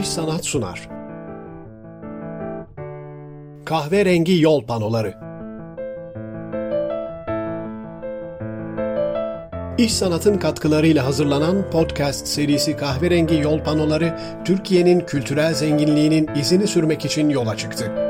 İş 0.00 0.08
Sanat 0.08 0.44
sunar. 0.44 0.88
Kahverengi 3.64 4.40
Yol 4.40 4.66
Panoları 4.66 5.14
İş 9.78 9.92
Sanat'ın 9.92 10.38
katkılarıyla 10.38 11.04
hazırlanan 11.06 11.70
podcast 11.70 12.26
serisi 12.26 12.76
Kahverengi 12.76 13.34
Yol 13.34 13.60
Panoları, 13.60 14.18
Türkiye'nin 14.44 15.00
kültürel 15.00 15.54
zenginliğinin 15.54 16.30
izini 16.36 16.66
sürmek 16.66 17.04
için 17.04 17.28
yola 17.28 17.56
çıktı. 17.56 18.05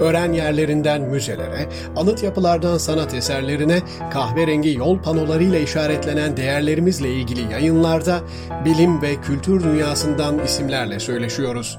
Öğren 0.00 0.32
yerlerinden 0.32 1.02
müzelere, 1.02 1.68
anıt 1.96 2.22
yapılardan 2.22 2.78
sanat 2.78 3.14
eserlerine, 3.14 3.80
kahverengi 4.12 4.74
yol 4.78 4.98
panolarıyla 5.02 5.58
işaretlenen 5.58 6.36
değerlerimizle 6.36 7.08
ilgili 7.08 7.52
yayınlarda 7.52 8.20
bilim 8.64 9.02
ve 9.02 9.14
kültür 9.16 9.64
dünyasından 9.64 10.38
isimlerle 10.38 11.00
söyleşiyoruz. 11.00 11.78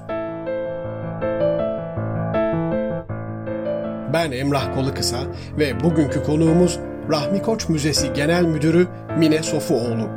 Ben 4.14 4.32
Emrah 4.32 4.76
Kolukısa 4.76 5.18
ve 5.60 5.84
bugünkü 5.84 6.24
konuğumuz 6.24 6.80
Rahmi 7.12 7.41
Koç 7.41 7.70
Müzesi 7.70 8.13
Genel 8.13 8.44
Müdürü 8.44 8.88
Mine 9.18 9.44
Sofuoğlu. 9.44 10.10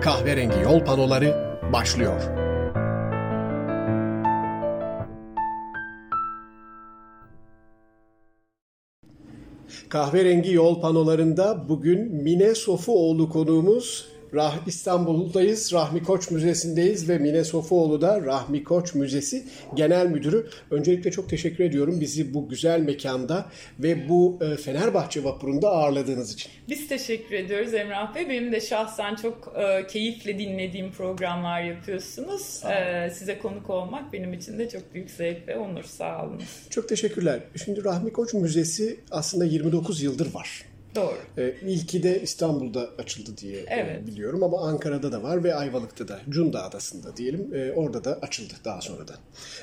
Kahverengi 0.00 0.60
yol 0.64 0.80
panoları 0.84 1.58
başlıyor. 1.72 2.47
Kahverengi 9.88 10.52
yol 10.52 10.80
panolarında 10.80 11.68
bugün 11.68 12.14
Mine 12.14 12.54
Sofuoğlu 12.54 13.28
konuğumuz. 13.28 14.17
Rah 14.34 14.66
İstanbul'dayız. 14.66 15.72
Rahmi 15.72 16.02
Koç 16.02 16.30
Müzesi'ndeyiz 16.30 17.08
ve 17.08 17.18
Mine 17.18 17.44
Sofuoğlu 17.44 18.00
da 18.00 18.20
Rahmi 18.22 18.64
Koç 18.64 18.94
Müzesi 18.94 19.46
Genel 19.74 20.06
Müdürü. 20.06 20.46
Öncelikle 20.70 21.10
çok 21.10 21.28
teşekkür 21.28 21.64
ediyorum 21.64 22.00
bizi 22.00 22.34
bu 22.34 22.48
güzel 22.48 22.80
mekanda 22.80 23.46
ve 23.78 24.08
bu 24.08 24.38
e, 24.40 24.56
Fenerbahçe 24.56 25.24
vapurunda 25.24 25.68
ağırladığınız 25.68 26.34
için. 26.34 26.52
Biz 26.68 26.88
teşekkür 26.88 27.34
ediyoruz 27.34 27.74
Emrah 27.74 28.14
Bey. 28.14 28.28
Benim 28.28 28.52
de 28.52 28.60
şahsen 28.60 29.14
çok 29.14 29.54
e, 29.56 29.86
keyifle 29.86 30.38
dinlediğim 30.38 30.92
programlar 30.92 31.62
yapıyorsunuz. 31.62 32.62
E, 32.64 33.10
size 33.10 33.38
konuk 33.38 33.70
olmak 33.70 34.12
benim 34.12 34.32
için 34.32 34.58
de 34.58 34.68
çok 34.68 34.94
büyük 34.94 35.10
zevk 35.10 35.48
ve 35.48 35.56
onur. 35.58 35.84
Sağ 35.84 36.24
olun. 36.24 36.42
Çok 36.70 36.88
teşekkürler. 36.88 37.40
Şimdi 37.64 37.84
Rahmi 37.84 38.12
Koç 38.12 38.34
Müzesi 38.34 39.00
aslında 39.10 39.44
29 39.44 40.02
yıldır 40.02 40.34
var. 40.34 40.67
Doğru. 40.98 41.16
Ee, 41.38 41.54
ilki 41.66 42.02
de 42.02 42.22
İstanbul'da 42.22 42.88
açıldı 42.98 43.30
diye 43.36 43.56
e, 43.60 43.64
Evet. 43.68 44.06
biliyorum 44.06 44.42
ama 44.42 44.60
Ankara'da 44.68 45.12
da 45.12 45.22
var 45.22 45.44
ve 45.44 45.54
Ayvalık'ta 45.54 46.08
da, 46.08 46.20
Cunda 46.28 46.64
Adası'nda 46.64 47.16
diyelim. 47.16 47.54
e, 47.54 47.72
orada 47.72 48.04
da 48.04 48.18
açıldı 48.22 48.54
daha 48.64 48.80
sonradan. 48.80 49.16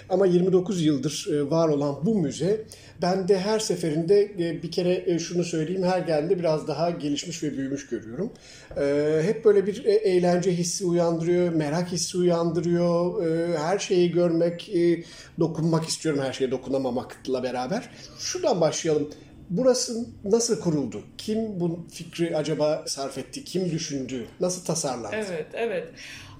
Ama 0.10 0.26
29 0.26 0.82
yıldır 0.86 1.28
e, 1.34 1.50
var 1.50 1.68
olan 1.68 1.96
bu 2.06 2.16
müze 2.16 2.62
ben 3.02 3.28
de 3.28 3.40
her 3.40 3.60
seferinde 3.60 4.22
e, 4.22 4.64
bir 4.64 4.72
kere 4.72 5.04
e, 5.08 5.20
şunu 5.20 5.44
söyleyeyim 5.44 5.84
her 5.84 6.00
geldiğinde 6.00 6.40
biraz 6.40 6.68
daha 6.68 6.90
gelişmiş 6.90 7.44
ve 7.44 7.58
büyümüş 7.58 7.88
görüyorum. 7.88 8.32
E, 8.78 9.20
hep 9.24 9.46
böyle 9.46 9.68
bir 9.68 9.86
e, 9.86 9.92
eğlence 9.94 10.52
hissi 10.52 10.86
uyandırıyor, 10.86 11.54
merak 11.54 11.92
hissi 11.92 12.18
uyandırıyor. 12.18 13.26
E, 13.28 13.58
her 13.58 13.80
şeyi 13.80 14.12
görmek, 14.12 14.70
e, 14.76 15.04
dokunmak 15.40 15.86
istiyorum 15.86 16.22
her 16.24 16.34
şeye 16.34 16.52
dokunamamakla 16.52 17.44
beraber. 17.44 17.90
Şuradan 18.20 18.62
başlayalım. 18.62 19.10
Burası 19.50 20.06
nasıl 20.24 20.60
kuruldu? 20.60 21.02
Kim 21.18 21.60
bu 21.60 21.86
fikri 21.92 22.38
acaba 22.38 22.84
sarf 22.88 23.18
etti? 23.18 23.44
Kim 23.44 23.72
düşündü? 23.72 24.26
Nasıl 24.40 24.66
tasarlandı? 24.66 25.16
Evet, 25.16 25.48
evet. 25.54 25.88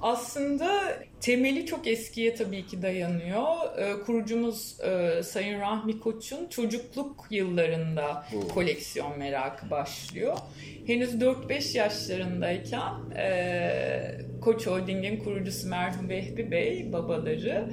Aslında 0.06 0.98
temeli 1.22 1.66
çok 1.66 1.88
eskiye 1.88 2.36
tabii 2.36 2.66
ki 2.66 2.82
dayanıyor. 2.82 3.46
Ee, 3.78 4.04
kurucumuz 4.06 4.78
e, 4.82 5.24
Sayın 5.24 5.60
Rahmi 5.60 6.00
Koç'un 6.00 6.48
çocukluk 6.50 7.26
yıllarında 7.30 8.26
koleksiyon 8.54 9.20
merakı 9.20 9.70
başlıyor. 9.70 10.38
Henüz 10.88 11.16
4-5 11.16 11.78
yaşlarındayken 11.78 12.94
e, 13.18 14.18
Koç 14.42 14.68
Holding'in 14.68 15.20
kurucusu 15.20 15.70
merhum 15.70 16.10
Vehbi 16.10 16.52
Bey, 16.52 16.94
babaları 16.94 17.70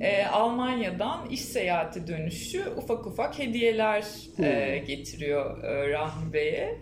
e, 0.00 0.24
Almanya'dan 0.24 1.30
iş 1.30 1.40
seyahati 1.40 2.06
dönüşü 2.06 2.64
ufak 2.76 3.06
ufak 3.06 3.38
hediyeler 3.38 4.04
e, 4.38 4.78
getiriyor 4.78 5.62
Rahmi 5.90 6.32
Bey'e. 6.32 6.78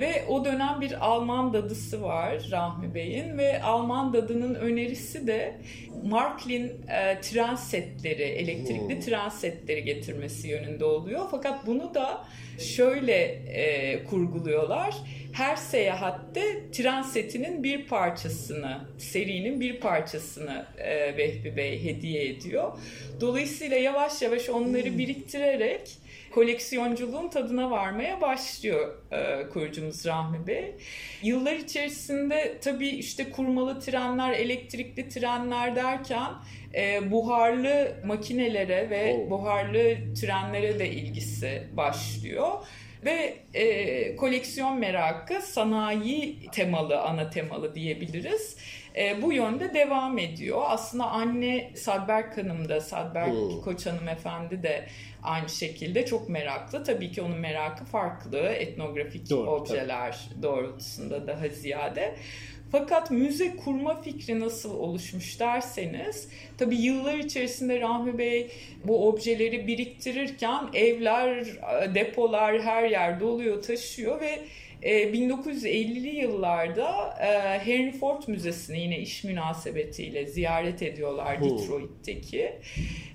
Ve 0.00 0.24
o 0.28 0.44
dönem 0.44 0.80
bir 0.80 1.06
Alman 1.06 1.52
dadısı 1.52 2.02
var 2.02 2.48
Rahmi 2.50 2.94
Bey'in 2.94 3.38
ve 3.38 3.62
Alman 3.62 4.12
dadının 4.12 4.54
önerisi 4.54 5.26
de 5.26 5.60
Marklin 6.04 6.64
e, 6.88 7.20
tren 7.20 7.54
setleri, 7.54 8.22
elektrikli 8.22 9.00
tren 9.00 9.28
setleri 9.28 9.84
getirmesi 9.84 10.48
yönünde 10.48 10.84
oluyor. 10.84 11.26
Fakat 11.30 11.66
bunu 11.66 11.94
da 11.94 12.24
şöyle 12.58 13.22
e, 13.48 14.04
kurguluyorlar. 14.04 14.94
Her 15.32 15.56
seyahatte 15.56 16.70
tren 16.72 17.02
setinin 17.02 17.62
bir 17.62 17.86
parçasını, 17.86 18.80
serinin 18.98 19.60
bir 19.60 19.80
parçasını 19.80 20.66
e, 20.78 21.16
Vehbi 21.16 21.56
Bey 21.56 21.84
hediye 21.84 22.28
ediyor. 22.28 22.72
Dolayısıyla 23.20 23.76
yavaş 23.76 24.22
yavaş 24.22 24.48
onları 24.48 24.98
biriktirerek 24.98 25.98
koleksiyonculuğun 26.34 27.28
tadına 27.28 27.70
varmaya 27.70 28.20
başlıyor 28.20 28.94
e, 29.12 29.48
kurucumuz 29.48 30.06
Rahmi 30.06 30.46
Bey. 30.46 30.74
Yıllar 31.22 31.52
içerisinde 31.52 32.58
tabii 32.60 32.88
işte 32.88 33.30
kurmalı 33.30 33.80
trenler, 33.80 34.32
elektrikli 34.32 35.08
trenler 35.08 35.76
derken 35.76 36.32
e, 36.74 37.10
buharlı 37.10 37.96
makinelere 38.04 38.90
ve 38.90 39.14
Oo. 39.14 39.30
buharlı 39.30 40.14
trenlere 40.20 40.78
de 40.78 40.90
ilgisi 40.90 41.62
başlıyor. 41.72 42.48
Ve 43.04 43.34
e, 43.54 44.16
koleksiyon 44.16 44.78
merakı 44.78 45.42
sanayi 45.42 46.50
temalı, 46.52 47.00
ana 47.00 47.30
temalı 47.30 47.74
diyebiliriz. 47.74 48.56
E, 48.96 49.22
bu 49.22 49.32
yönde 49.32 49.74
devam 49.74 50.18
ediyor. 50.18 50.62
Aslında 50.66 51.04
anne 51.10 51.70
Sadberk 51.76 52.36
Hanım 52.38 52.68
da, 52.68 52.80
Sadberk 52.80 53.32
Hmm. 53.32 53.60
Koç 53.60 53.86
Hanımefendi 53.86 54.62
de 54.62 54.86
aynı 55.22 55.48
şekilde 55.48 56.06
çok 56.06 56.28
meraklı. 56.28 56.84
Tabii 56.84 57.12
ki 57.12 57.22
onun 57.22 57.38
merakı 57.38 57.84
farklı. 57.84 58.38
Etnografik 58.38 59.30
Doğru, 59.30 59.50
objeler 59.50 60.18
doğrultusunda 60.42 61.26
daha 61.26 61.48
ziyade. 61.48 62.14
Fakat 62.72 63.10
müze 63.10 63.56
kurma 63.56 64.02
fikri 64.02 64.40
nasıl 64.40 64.74
oluşmuş 64.74 65.40
derseniz, 65.40 66.28
tabii 66.58 66.76
yıllar 66.76 67.14
içerisinde 67.14 67.80
Rahmi 67.80 68.18
Bey 68.18 68.50
bu 68.84 69.08
objeleri 69.08 69.66
biriktirirken 69.66 70.68
evler, 70.74 71.46
depolar 71.94 72.62
her 72.62 72.88
yer 72.88 73.20
doluyor, 73.20 73.62
taşıyor 73.62 74.20
ve 74.20 74.30
e, 74.30 74.42
1950'li 74.84 76.16
yıllarda 76.16 77.18
e, 77.20 77.58
Henry 77.58 77.92
Ford 77.92 78.22
Müzesi'ni 78.26 78.80
yine 78.80 78.98
iş 78.98 79.24
münasebetiyle 79.24 80.26
ziyaret 80.26 80.82
ediyorlar. 80.82 81.44
Detroit'teki. 81.44 82.52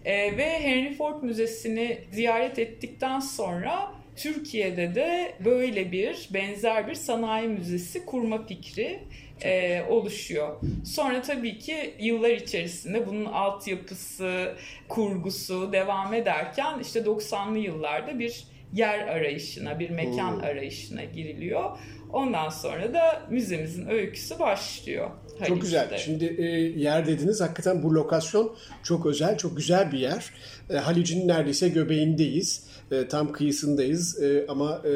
E, 0.06 0.38
ve 0.38 0.60
Henry 0.60 0.94
Ford 0.94 1.24
Müzesi'ni 1.24 1.98
ziyaret 2.12 2.60
ettikten 2.60 3.20
sonra 3.20 3.92
Türkiye'de 4.16 4.96
de 4.96 5.34
böyle 5.46 5.92
bir 5.92 6.30
benzer 6.34 6.88
bir 6.88 6.96
sanayi 6.96 7.48
müzesi 7.48 8.06
kurma 8.06 8.46
fikri 8.46 9.00
e, 9.44 9.82
oluşuyor. 9.90 10.56
Sonra 10.86 11.22
tabii 11.22 11.60
ki 11.60 11.94
yıllar 12.00 12.30
içerisinde 12.30 13.08
bunun 13.08 13.26
altyapısı, 13.26 14.56
kurgusu 14.88 15.74
devam 15.74 16.14
ederken 16.14 16.80
işte 16.80 17.00
90'lı 17.00 17.58
yıllarda 17.58 18.20
bir 18.20 18.44
yer 18.74 19.08
arayışına, 19.08 19.80
bir 19.80 19.90
mekan 19.90 20.32
Hmm. 20.36 20.44
arayışına 20.44 21.04
giriliyor. 21.04 21.78
Ondan 22.14 22.50
sonra 22.50 22.94
da 22.94 23.22
müzemizin 23.30 23.88
öyküsü 23.90 24.40
başlıyor. 24.40 25.10
Çok 25.30 25.40
Haliç'te. 25.40 25.60
güzel. 25.60 25.98
Şimdi 25.98 26.26
e, 26.38 26.44
yer 26.80 27.08
dediniz. 27.08 27.42
Hakikaten 27.42 27.84
bu 27.84 27.96
lokasyon 27.96 28.56
çok 28.84 29.06
özel, 29.06 29.38
çok 29.38 29.58
güzel 29.58 29.92
bir 29.92 30.00
yer. 30.00 30.30
E, 30.70 30.78
Halic'in 30.78 31.28
neredeyse 31.28 31.70
göbeğindeyiz. 31.70 32.69
E, 32.92 33.08
tam 33.08 33.32
kıyısındayız. 33.32 34.24
E, 34.24 34.46
ama 34.48 34.82
e, 34.86 34.92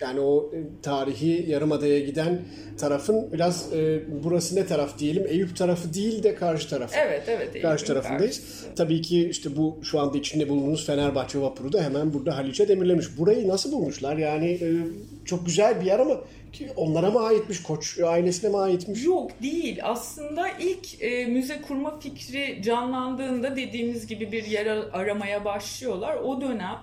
yani 0.00 0.20
o 0.20 0.50
e, 0.54 0.58
tarihi 0.82 1.50
Yarımada'ya 1.50 1.98
giden 1.98 2.40
tarafın 2.78 3.32
biraz 3.32 3.72
e, 3.72 4.02
burası 4.24 4.56
ne 4.56 4.66
taraf 4.66 4.98
diyelim? 4.98 5.26
Eyüp 5.28 5.56
tarafı 5.56 5.94
değil 5.94 6.22
de 6.22 6.34
karşı 6.34 6.68
tarafı. 6.68 6.94
Evet, 6.96 7.22
evet. 7.26 7.62
Karşı 7.62 7.84
Eyüp'ün 7.84 7.86
tarafındayız. 7.86 8.36
karşısı. 8.40 8.74
Tabii 8.76 9.02
ki 9.02 9.28
işte 9.30 9.56
bu 9.56 9.78
şu 9.82 10.00
anda 10.00 10.18
içinde 10.18 10.48
bulunduğunuz 10.48 10.86
Fenerbahçe 10.86 11.40
vapuru 11.40 11.72
da 11.72 11.82
hemen 11.82 12.12
burada 12.12 12.36
Haliç'e 12.36 12.68
demirlemiş. 12.68 13.18
Burayı 13.18 13.48
nasıl 13.48 13.72
bulmuşlar? 13.72 14.16
Yani 14.16 14.50
e, 14.50 14.68
çok 15.24 15.46
güzel 15.46 15.80
bir 15.80 15.86
yer 15.86 15.98
ama 15.98 16.20
onlara 16.76 17.10
mı 17.10 17.20
aitmiş? 17.20 17.62
Koç 17.62 17.98
ailesine 17.98 18.50
mi 18.50 18.58
aitmiş? 18.58 19.04
Yok 19.04 19.30
değil. 19.42 19.78
Aslında 19.82 20.48
ilk 20.48 21.02
e, 21.02 21.26
müze 21.26 21.62
kurma 21.62 22.00
fikri 22.00 22.62
canlandığında 22.62 23.56
dediğimiz 23.56 24.06
gibi 24.06 24.32
bir 24.32 24.44
yer 24.44 24.66
aramaya 24.92 25.44
başlıyorlar. 25.44 26.16
O 26.16 26.40
dönem 26.40 26.78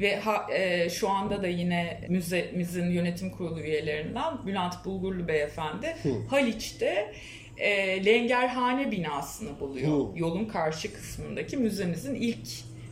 ve 0.00 0.16
ha, 0.16 0.46
e, 0.52 0.90
şu 0.90 1.08
anda 1.08 1.42
da 1.42 1.46
yine 1.46 2.00
müzemizin 2.08 2.90
yönetim 2.90 3.30
kurulu 3.30 3.60
üyelerinden 3.60 4.46
Bülent 4.46 4.84
Bulgurlu 4.84 5.28
Beyefendi 5.28 5.96
Hı. 6.02 6.08
Haliç'te 6.30 7.12
e, 7.56 8.04
Lengerhane 8.04 8.90
binasını 8.90 9.60
buluyor. 9.60 9.98
Hı. 9.98 10.18
Yolun 10.18 10.44
karşı 10.44 10.94
kısmındaki 10.94 11.56
müzemizin 11.56 12.14
ilk 12.14 12.48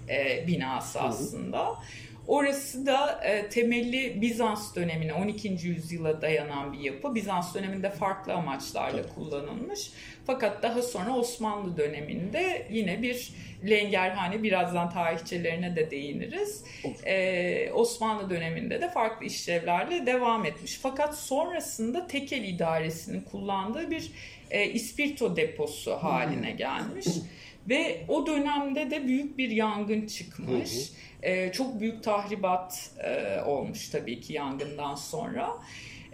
e, 0.09 0.47
binası 0.47 1.01
aslında. 1.01 1.69
Hı. 1.69 1.75
Orası 2.27 2.87
da 2.87 3.21
e, 3.25 3.49
temelli 3.49 4.21
Bizans 4.21 4.75
dönemine 4.77 5.15
12. 5.15 5.49
yüzyıla 5.49 6.23
dayanan 6.23 6.73
bir 6.73 6.79
yapı. 6.79 7.15
Bizans 7.15 7.55
döneminde 7.55 7.91
farklı 7.91 8.35
amaçlarla 8.35 9.01
evet. 9.01 9.15
kullanılmış. 9.15 9.91
Fakat 10.27 10.63
daha 10.63 10.83
sonra 10.83 11.17
Osmanlı 11.17 11.77
döneminde 11.77 12.67
yine 12.71 13.03
bir 13.03 13.33
lengerhane 13.71 14.43
birazdan 14.43 14.91
tarihçelerine 14.91 15.77
de 15.77 15.91
değiniriz. 15.91 16.65
Ee, 17.07 17.71
Osmanlı 17.73 18.31
döneminde 18.31 18.81
de 18.81 18.91
farklı 18.91 19.27
işlevlerle 19.27 20.07
devam 20.07 20.45
etmiş. 20.47 20.79
Fakat 20.83 21.19
sonrasında 21.19 22.07
tekel 22.07 22.45
idaresinin 22.45 23.21
kullandığı 23.21 23.91
bir 23.91 24.13
e, 24.51 24.67
ispirto 24.67 25.37
deposu 25.37 25.93
haline 25.93 26.51
gelmiş. 26.51 27.07
Ve 27.69 28.05
o 28.09 28.27
dönemde 28.27 28.91
de 28.91 29.07
büyük 29.07 29.39
bir 29.39 29.51
yangın 29.51 30.07
çıkmış. 30.07 30.93
E, 31.23 31.53
çok 31.53 31.81
büyük 31.81 32.03
tahribat 32.03 32.91
e, 33.05 33.41
olmuş 33.41 33.89
tabii 33.89 34.21
ki 34.21 34.33
yangından 34.33 34.95
sonra. 34.95 35.51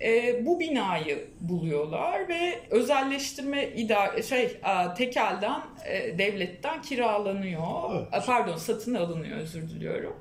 E, 0.02 0.46
bu 0.46 0.60
binayı 0.60 1.28
buluyorlar 1.40 2.28
ve 2.28 2.60
özelleştirme 2.70 3.68
idare 3.68 4.22
şey 4.22 4.44
e, 4.44 4.94
tekelden 4.96 5.60
e, 5.88 6.18
devletten 6.18 6.82
kiralanıyor. 6.82 7.94
Evet. 7.94 8.22
E, 8.22 8.26
pardon 8.26 8.56
satın 8.56 8.94
alınıyor 8.94 9.38
özür 9.38 9.68
diliyorum. 9.68 10.16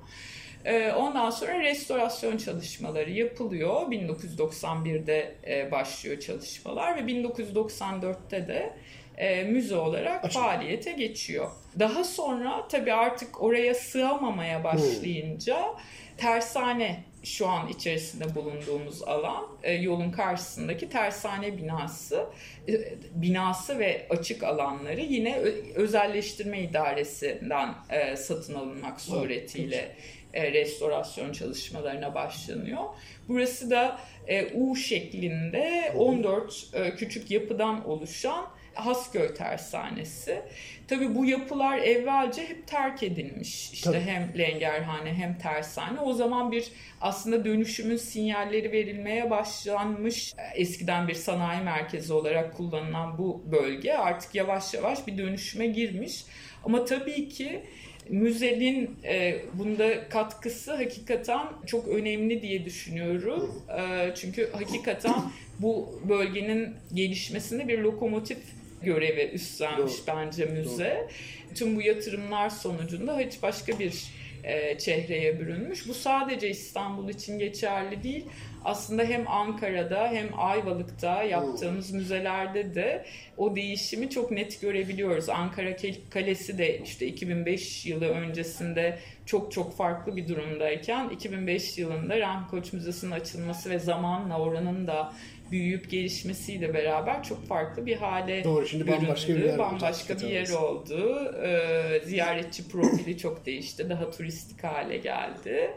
E, 0.65 0.93
ondan 0.93 1.29
sonra 1.29 1.59
restorasyon 1.59 2.37
çalışmaları 2.37 3.11
yapılıyor. 3.11 3.81
1991'de 3.81 5.35
e, 5.47 5.71
başlıyor 5.71 6.19
çalışmalar 6.19 6.95
ve 6.95 7.11
1994'te 7.11 8.47
de 8.47 8.73
e, 9.17 9.43
müze 9.43 9.75
olarak 9.75 10.25
Açık. 10.25 10.41
faaliyete 10.41 10.91
geçiyor. 10.91 11.51
Daha 11.79 12.03
sonra 12.03 12.67
tabii 12.67 12.93
artık 12.93 13.41
oraya 13.41 13.73
sığamamaya 13.73 14.63
başlayınca 14.63 15.57
hmm. 15.57 16.17
tersane 16.17 17.03
şu 17.23 17.47
an 17.47 17.67
içerisinde 17.67 18.35
bulunduğumuz 18.35 19.03
alan 19.03 19.47
e, 19.63 19.73
yolun 19.73 20.11
karşısındaki 20.11 20.89
tersane 20.89 21.57
binası 21.57 22.25
e, 22.67 22.73
binası 23.15 23.79
ve 23.79 24.07
açık 24.09 24.43
alanları 24.43 25.01
yine 25.01 25.37
özelleştirme 25.75 26.61
idaresinden 26.61 27.73
e, 27.89 28.15
satın 28.15 28.53
alınmak 28.53 29.01
suretiyle 29.01 29.95
e, 30.35 30.53
restorasyon 30.53 31.31
çalışmalarına 31.31 32.15
başlanıyor. 32.15 32.83
Burası 33.27 33.69
da 33.69 33.99
e, 34.27 34.53
U 34.53 34.75
şeklinde 34.75 35.93
14 35.95 36.67
e, 36.73 36.95
küçük 36.95 37.31
yapıdan 37.31 37.89
oluşan 37.89 38.45
Hasköy 38.75 39.33
Tersanesi. 39.33 40.41
Tabii 40.87 41.15
bu 41.15 41.25
yapılar 41.25 41.77
evvelce 41.77 42.49
hep 42.49 42.67
terk 42.67 43.03
edilmiş. 43.03 43.73
İşte 43.73 43.91
Tabii. 43.91 44.01
hem 44.01 44.33
lengerhane 44.37 45.13
hem 45.13 45.37
tersane. 45.37 45.99
O 45.99 46.13
zaman 46.13 46.51
bir 46.51 46.71
aslında 47.01 47.45
dönüşümün 47.45 47.97
sinyalleri 47.97 48.71
verilmeye 48.71 49.29
başlanmış. 49.29 50.33
Eskiden 50.55 51.07
bir 51.07 51.13
sanayi 51.13 51.63
merkezi 51.63 52.13
olarak 52.13 52.57
kullanılan 52.57 53.17
bu 53.17 53.43
bölge 53.51 53.93
artık 53.93 54.35
yavaş 54.35 54.73
yavaş 54.73 55.07
bir 55.07 55.17
dönüşüme 55.17 55.67
girmiş. 55.67 56.25
Ama 56.63 56.85
tabii 56.85 57.29
ki 57.29 57.63
müzenin 58.09 58.95
e, 59.03 59.35
bunda 59.53 60.09
katkısı 60.09 60.75
hakikaten 60.75 61.47
çok 61.65 61.87
önemli 61.87 62.41
diye 62.41 62.65
düşünüyorum. 62.65 63.63
E, 63.77 64.15
çünkü 64.15 64.49
hakikaten 64.51 65.15
bu 65.59 66.01
bölgenin 66.09 66.75
gelişmesinde 66.93 67.67
bir 67.67 67.79
lokomotif 67.79 68.37
görevi 68.83 69.29
üstlenmiş 69.33 69.93
Doğru. 69.93 70.17
bence 70.17 70.45
müze. 70.45 71.07
Doğru. 71.49 71.55
Tüm 71.55 71.75
bu 71.75 71.81
yatırımlar 71.81 72.49
sonucunda 72.49 73.19
hiç 73.19 73.41
başka 73.43 73.79
bir 73.79 74.03
e, 74.45 74.77
çehreye 74.77 75.39
bürünmüş. 75.39 75.87
Bu 75.87 75.93
sadece 75.93 76.49
İstanbul 76.49 77.09
için 77.09 77.39
geçerli 77.39 78.03
değil. 78.03 78.25
Aslında 78.65 79.03
hem 79.03 79.27
Ankara'da 79.27 80.07
hem 80.07 80.27
Ayvalık'ta 80.37 81.23
yaptığımız 81.23 81.91
hmm. 81.91 81.97
müzelerde 81.97 82.75
de 82.75 83.05
o 83.37 83.55
değişimi 83.55 84.09
çok 84.09 84.31
net 84.31 84.61
görebiliyoruz. 84.61 85.29
Ankara 85.29 85.75
Kalesi 86.09 86.57
de 86.57 86.79
işte 86.79 87.07
2005 87.07 87.85
yılı 87.85 88.05
öncesinde 88.05 88.99
çok 89.25 89.51
çok 89.51 89.77
farklı 89.77 90.15
bir 90.15 90.27
durumdayken 90.27 91.09
2005 91.09 91.77
yılında 91.77 92.19
Rahmi 92.19 92.47
Koç 92.47 92.73
Müzesi'nin 92.73 93.11
açılması 93.11 93.69
ve 93.69 93.79
zamanla 93.79 94.39
oranın 94.39 94.87
da 94.87 95.13
büyüyüp 95.51 95.89
gelişmesiyle 95.89 96.73
beraber 96.73 97.23
çok 97.23 97.47
farklı 97.47 97.85
bir 97.85 97.95
hale 97.95 98.43
Doğru, 98.43 98.67
şimdi 98.67 98.87
bambaşka 98.87 99.35
bir 99.35 99.43
yer, 99.43 99.57
bambaşka 99.57 100.19
bir 100.19 100.27
yer 100.27 100.49
oldu. 100.49 101.31
Ee, 101.43 102.01
ziyaretçi 102.05 102.67
profili 102.67 103.17
çok 103.17 103.45
değişti. 103.45 103.89
Daha 103.89 104.11
turistik 104.11 104.63
hale 104.63 104.97
geldi. 104.97 105.71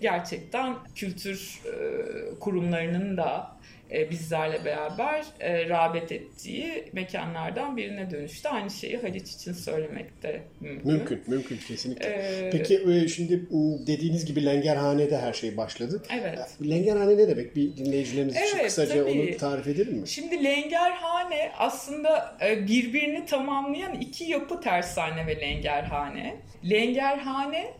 Gerçekten 0.00 0.76
kültür 0.94 1.60
e, 1.66 2.38
kurumlarının 2.40 3.16
da 3.16 3.53
e, 3.92 4.10
bizlerle 4.10 4.64
beraber 4.64 5.24
e, 5.40 5.68
rağbet 5.68 6.12
ettiği 6.12 6.84
mekanlardan 6.92 7.76
birine 7.76 8.10
dönüştü. 8.10 8.48
Aynı 8.48 8.70
şeyi 8.70 8.96
Haliç 8.96 9.32
için 9.32 9.52
söylemek 9.52 10.22
de 10.22 10.42
mümkün. 10.60 10.92
Mümkün, 10.92 11.22
mümkün 11.26 11.56
kesinlikle. 11.68 12.08
Ee, 12.08 12.50
Peki 12.52 12.82
e, 12.92 13.08
şimdi 13.08 13.42
dediğiniz 13.86 14.24
gibi 14.24 14.46
Lengerhane'de 14.46 15.18
her 15.18 15.32
şey 15.32 15.56
başladı. 15.56 16.02
Evet. 16.20 16.38
Lengerhane 16.70 17.16
ne 17.16 17.28
demek? 17.28 17.56
Bir 17.56 17.76
dinleyicilerimiz 17.76 18.36
evet, 18.36 18.48
için 18.48 18.58
kısaca 18.64 19.04
tabii. 19.04 19.30
onu 19.30 19.36
tarif 19.36 19.66
edelim 19.66 19.94
mi? 19.94 20.08
Şimdi 20.08 20.44
Lengerhane 20.44 21.52
aslında 21.58 22.36
birbirini 22.68 23.26
tamamlayan 23.26 24.00
iki 24.00 24.24
yapı 24.24 24.60
tersane 24.60 25.26
ve 25.26 25.40
Lengerhane. 25.40 26.36
Lengerhane 26.70 27.70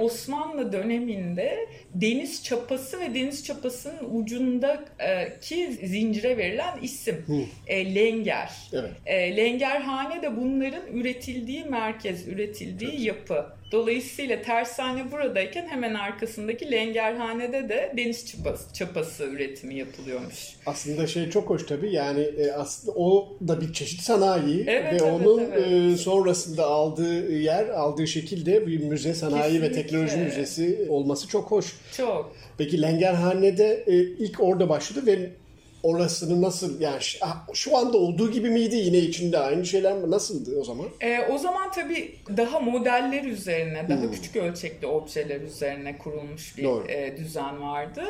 Osmanlı 0.00 0.72
döneminde 0.72 1.68
deniz 1.94 2.44
çapası 2.44 3.00
ve 3.00 3.14
deniz 3.14 3.44
çapasının 3.44 4.10
ucundaki 5.46 5.86
zincire 5.86 6.36
verilen 6.36 6.78
isim. 6.82 7.24
E, 7.66 7.94
Lenger. 7.94 8.50
Evet. 8.72 8.90
E, 9.06 9.36
Lengerhane 9.36 10.22
de 10.22 10.36
bunların 10.36 10.86
üretildiği 10.92 11.64
merkez, 11.64 12.28
üretildiği 12.28 12.90
evet. 12.90 13.00
yapı. 13.00 13.46
Dolayısıyla 13.72 14.42
tersane 14.42 15.12
buradayken 15.12 15.66
hemen 15.66 15.94
arkasındaki 15.94 16.70
lengerhanede 16.70 17.68
de 17.68 17.92
deniz 17.96 18.26
çapası, 18.26 18.74
çapası 18.74 19.24
üretimi 19.24 19.74
yapılıyormuş. 19.74 20.56
Aslında 20.66 21.06
şey 21.06 21.30
çok 21.30 21.50
hoş 21.50 21.66
tabii 21.66 21.92
yani 21.92 22.20
e, 22.20 22.52
aslında 22.52 22.98
o 22.98 23.36
da 23.48 23.60
bir 23.60 23.72
çeşit 23.72 24.00
sanayi 24.00 24.64
evet, 24.66 24.84
ve 24.84 24.88
evet, 24.88 25.02
onun 25.02 25.38
evet. 25.38 25.94
E, 25.94 25.96
sonrasında 25.96 26.66
aldığı 26.66 27.32
yer, 27.32 27.68
aldığı 27.68 28.06
şekilde 28.06 28.66
bir 28.66 28.84
müze, 28.84 29.14
sanayi 29.14 29.42
Kesinlikle. 29.42 29.68
ve 29.68 29.82
teknoloji 29.82 30.16
müzesi 30.16 30.86
olması 30.88 31.28
çok 31.28 31.50
hoş. 31.50 31.76
Çok. 31.96 32.36
Peki 32.58 32.82
Lengerhane'de 32.82 33.84
e, 33.86 33.94
ilk 33.94 34.40
orada 34.40 34.68
başladı 34.68 35.06
ve 35.06 35.30
orasını 35.86 36.42
nasıl 36.42 36.80
yani 36.80 37.00
şu 37.54 37.76
anda 37.76 37.98
olduğu 37.98 38.30
gibi 38.30 38.50
miydi 38.50 38.76
yine 38.76 38.98
içinde 38.98 39.38
aynı 39.38 39.66
şeyler 39.66 39.96
mi 39.96 40.10
nasıldı 40.10 40.60
o 40.60 40.64
zaman? 40.64 40.86
E, 41.00 41.20
o 41.20 41.38
zaman 41.38 41.70
tabii 41.70 42.14
daha 42.36 42.60
modeller 42.60 43.24
üzerine 43.24 43.88
daha 43.88 44.02
hmm. 44.02 44.12
küçük 44.12 44.36
ölçekli 44.36 44.86
objeler 44.86 45.40
üzerine 45.40 45.98
kurulmuş 45.98 46.58
bir 46.58 46.88
e, 46.88 47.16
düzen 47.16 47.62
vardı. 47.62 48.02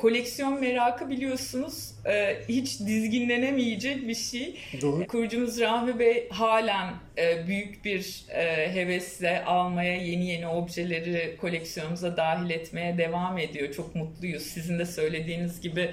Koleksiyon 0.00 0.60
merakı 0.60 1.10
biliyorsunuz 1.10 1.94
e, 2.06 2.36
hiç 2.48 2.80
dizginlenemeyecek 2.80 4.08
bir 4.08 4.14
şey. 4.14 4.56
Doğru. 4.80 5.06
Kurucumuz 5.06 5.60
Rahmi 5.60 5.98
Bey 5.98 6.28
halen 6.28 6.94
e, 7.18 7.46
büyük 7.46 7.84
bir 7.84 8.24
e, 8.30 8.74
hevesle 8.74 9.44
almaya, 9.44 9.96
yeni 9.96 10.26
yeni 10.26 10.48
objeleri 10.48 11.36
koleksiyonumuza 11.40 12.16
dahil 12.16 12.50
etmeye 12.50 12.98
devam 12.98 13.38
ediyor. 13.38 13.74
Çok 13.74 13.94
mutluyuz. 13.94 14.42
Sizin 14.42 14.78
de 14.78 14.86
söylediğiniz 14.86 15.60
gibi 15.60 15.90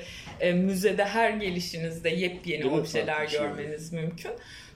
müzede 0.53 1.05
her 1.05 1.29
gelişinizde 1.29 2.09
yepyeni 2.09 2.63
Değil 2.63 2.73
objeler 2.73 3.27
şey 3.27 3.39
görmeniz 3.39 3.93
mümkün. 3.93 4.31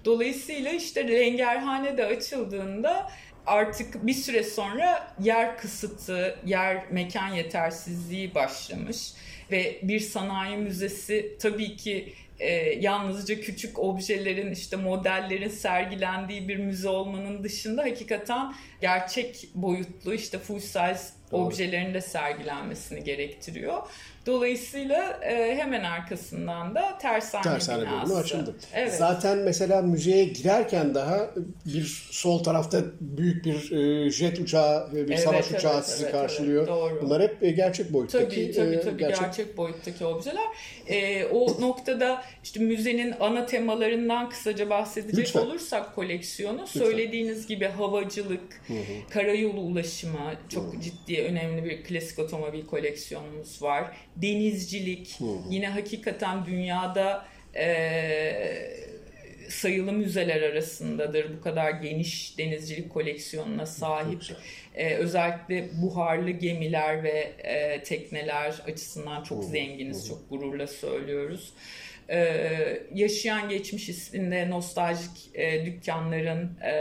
Dolayısıyla 0.05 0.71
işte 0.71 1.03
Rengerhane 1.03 1.97
de 1.97 2.05
açıldığında 2.05 3.11
artık 3.49 4.07
bir 4.07 4.13
süre 4.13 4.43
sonra 4.43 5.13
yer 5.19 5.57
kısıtı, 5.57 6.39
yer 6.45 6.91
mekan 6.91 7.27
yetersizliği 7.27 8.35
başlamış 8.35 9.13
ve 9.51 9.79
bir 9.83 9.99
sanayi 9.99 10.57
müzesi 10.57 11.35
tabii 11.39 11.75
ki 11.75 12.13
e, 12.39 12.53
yalnızca 12.79 13.41
küçük 13.41 13.79
objelerin 13.79 14.51
işte 14.51 14.75
modellerin 14.75 15.49
sergilendiği 15.49 16.47
bir 16.47 16.57
müze 16.57 16.89
olmanın 16.89 17.43
dışında 17.43 17.83
hakikaten 17.83 18.53
gerçek 18.81 19.47
boyutlu 19.55 20.13
işte 20.13 20.39
full 20.39 20.59
size 20.59 20.97
objelerin 21.31 21.93
de 21.93 22.01
sergilenmesini 22.01 23.03
gerektiriyor. 23.03 23.81
Dolayısıyla 24.29 25.19
e, 25.23 25.55
hemen 25.55 25.83
arkasından 25.83 26.75
da 26.75 26.97
tersane, 26.97 27.43
tersane 27.43 27.81
binası. 27.81 28.17
açıldı. 28.17 28.55
Evet. 28.73 28.93
Zaten 28.93 29.37
mesela 29.37 29.81
müzeye 29.81 30.25
girerken 30.25 30.95
daha 30.95 31.29
bir 31.65 32.07
sol 32.11 32.43
tarafta 32.43 32.81
büyük 33.01 33.45
bir 33.45 33.71
e, 33.71 34.09
jet 34.09 34.39
uçağı, 34.39 34.91
bir 34.93 34.97
evet, 34.97 35.19
savaş 35.19 35.45
evet, 35.49 35.59
uçağı 35.59 35.73
evet, 35.73 35.85
sizi 35.85 36.03
evet, 36.03 36.13
karşılıyor. 36.13 36.67
Evet, 36.67 36.69
doğru. 36.69 37.01
Bunlar 37.01 37.21
hep 37.21 37.43
e, 37.43 37.51
gerçek 37.51 37.93
boyuttaki. 37.93 38.25
Tabii 38.35 38.51
tabii, 38.51 38.75
e, 38.75 38.81
tabii 38.81 38.97
gerçek... 38.97 39.19
gerçek 39.19 39.57
boyuttaki 39.57 40.05
objeler. 40.05 40.47
E, 40.87 41.25
o 41.25 41.61
noktada 41.61 42.23
işte 42.43 42.59
müzenin 42.59 43.15
ana 43.19 43.45
temalarından 43.45 44.29
kısaca 44.29 44.69
bahsedecek 44.69 45.25
Lütfen. 45.25 45.39
olursak 45.39 45.95
koleksiyonu 45.95 46.61
Lütfen. 46.61 46.79
söylediğiniz 46.79 47.47
gibi 47.47 47.65
havacılık, 47.65 48.61
hı 48.67 48.73
hı. 48.73 49.09
karayolu 49.09 49.59
ulaşımı 49.61 50.33
çok 50.49 50.73
hı. 50.73 50.81
ciddi 50.81 51.21
önemli 51.21 51.65
bir 51.65 51.83
klasik 51.83 52.19
otomobil 52.19 52.65
koleksiyonumuz 52.65 53.61
var 53.61 53.91
denizcilik, 54.21 55.19
hı 55.19 55.25
hı. 55.25 55.37
yine 55.49 55.67
hakikaten 55.67 56.45
dünyada 56.45 57.25
e, 57.55 57.65
sayılı 59.49 59.91
müzeler 59.91 60.41
arasındadır. 60.41 61.37
Bu 61.37 61.41
kadar 61.41 61.71
geniş 61.71 62.37
denizcilik 62.37 62.89
koleksiyonuna 62.89 63.65
sahip. 63.65 64.23
E, 64.75 64.95
özellikle 64.95 65.69
buharlı 65.81 66.31
gemiler 66.31 67.03
ve 67.03 67.33
e, 67.37 67.83
tekneler 67.83 68.61
açısından 68.67 69.23
çok 69.23 69.43
zenginiz, 69.43 70.07
çok 70.07 70.29
gururla 70.29 70.67
söylüyoruz. 70.67 71.53
Ee, 72.11 72.81
yaşayan 72.93 73.49
geçmiş 73.49 73.89
isminde 73.89 74.49
nostaljik 74.49 75.29
e, 75.33 75.65
dükkanların 75.65 76.51
e, 76.61 76.71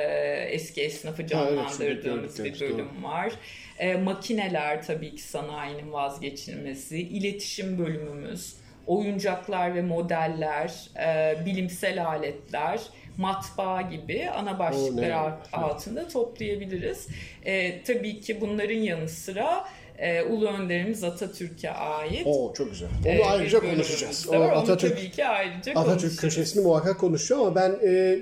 eski 0.51 0.83
esnafı 0.83 1.27
canlandırdığımız 1.27 2.41
evet, 2.41 2.55
bir 2.55 2.61
bölüm 2.61 2.79
doğru. 2.79 3.03
var. 3.03 3.33
E, 3.79 3.95
makineler 3.95 4.83
tabii 4.83 5.15
ki 5.15 5.23
sanayinin 5.23 5.93
vazgeçilmesi, 5.93 6.99
iletişim 6.99 7.79
bölümümüz, 7.79 8.55
oyuncaklar 8.87 9.75
ve 9.75 9.83
modeller, 9.83 10.75
e, 10.97 11.37
bilimsel 11.47 12.07
aletler, 12.07 12.81
matbaa 13.17 13.83
gibi 13.83 14.31
ana 14.31 14.59
başlıklar 14.59 15.33
altında 15.53 16.09
toplayabiliriz. 16.09 17.09
E, 17.45 17.83
tabii 17.83 18.21
ki 18.21 18.41
bunların 18.41 18.79
yanı 18.79 19.09
sıra 19.09 19.65
e, 19.99 20.23
Ulu 20.23 20.49
Önderimiz 20.49 21.05
Atatürk'e 21.05 21.71
ait. 21.71 22.27
Oo 22.27 22.53
çok 22.55 22.71
güzel. 22.71 22.89
Onu 23.07 23.13
e, 23.13 23.25
ayrıca 23.25 23.61
konuşacağız. 23.61 24.29
O 24.29 24.43
Atatürk, 24.43 24.97
tabii 24.97 25.11
ki 25.11 25.27
ayrıca 25.27 25.73
Atatürk 25.75 26.19
köşesini 26.19 26.63
muhakkak 26.63 27.01
konuşacağım 27.01 27.43
ama 27.43 27.55
ben 27.55 27.79
e, 27.87 28.19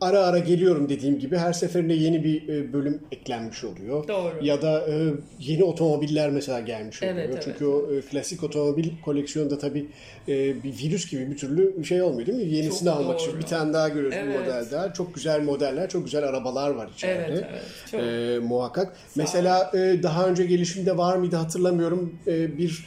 ara 0.00 0.18
ara 0.18 0.38
geliyorum 0.38 0.88
dediğim 0.88 1.18
gibi 1.18 1.36
her 1.36 1.52
seferinde 1.52 1.94
yeni 1.94 2.24
bir 2.24 2.48
e, 2.48 2.72
bölüm 2.72 3.00
eklenmiş 3.12 3.64
oluyor. 3.64 4.08
Doğru. 4.08 4.34
Ya 4.42 4.62
da 4.62 4.88
e, 4.88 5.12
yeni 5.38 5.64
otomobiller 5.64 6.30
mesela 6.30 6.60
gelmiş 6.60 7.02
oluyor. 7.02 7.16
Evet, 7.16 7.42
Çünkü 7.44 7.64
evet. 7.64 7.88
o 7.90 7.94
e, 7.94 8.00
klasik 8.00 8.44
otomobil 8.44 8.90
koleksiyonunda 9.04 9.58
tabii 9.58 9.86
bir 10.28 10.78
virüs 10.78 11.10
gibi 11.10 11.30
bir 11.30 11.36
türlü 11.36 11.84
şey 11.84 12.02
olmuyor 12.02 12.26
değil 12.26 12.38
mi? 12.38 12.54
Yenisini 12.54 12.88
çok 12.88 12.96
almak 12.96 13.20
için 13.20 13.38
bir 13.38 13.46
tane 13.46 13.72
daha 13.72 13.88
görüyoruz 13.88 14.18
evet. 14.20 14.34
bir 14.34 14.40
model 14.40 14.70
daha. 14.72 14.92
Çok 14.92 15.14
güzel 15.14 15.42
modeller, 15.42 15.88
çok 15.88 16.04
güzel 16.04 16.24
arabalar 16.24 16.70
var 16.70 16.88
içeride. 16.94 17.24
Evet, 17.28 17.44
evet. 17.50 17.62
Çok. 17.90 18.00
E, 18.00 18.38
muhakkak. 18.38 18.86
Sağ 18.86 19.12
mesela 19.16 19.72
daha 20.02 20.26
önce 20.26 20.46
gelişimde 20.46 20.96
var 20.96 21.16
mıydı 21.16 21.36
hatırlamıyorum. 21.36 22.18
E, 22.26 22.58
bir 22.58 22.84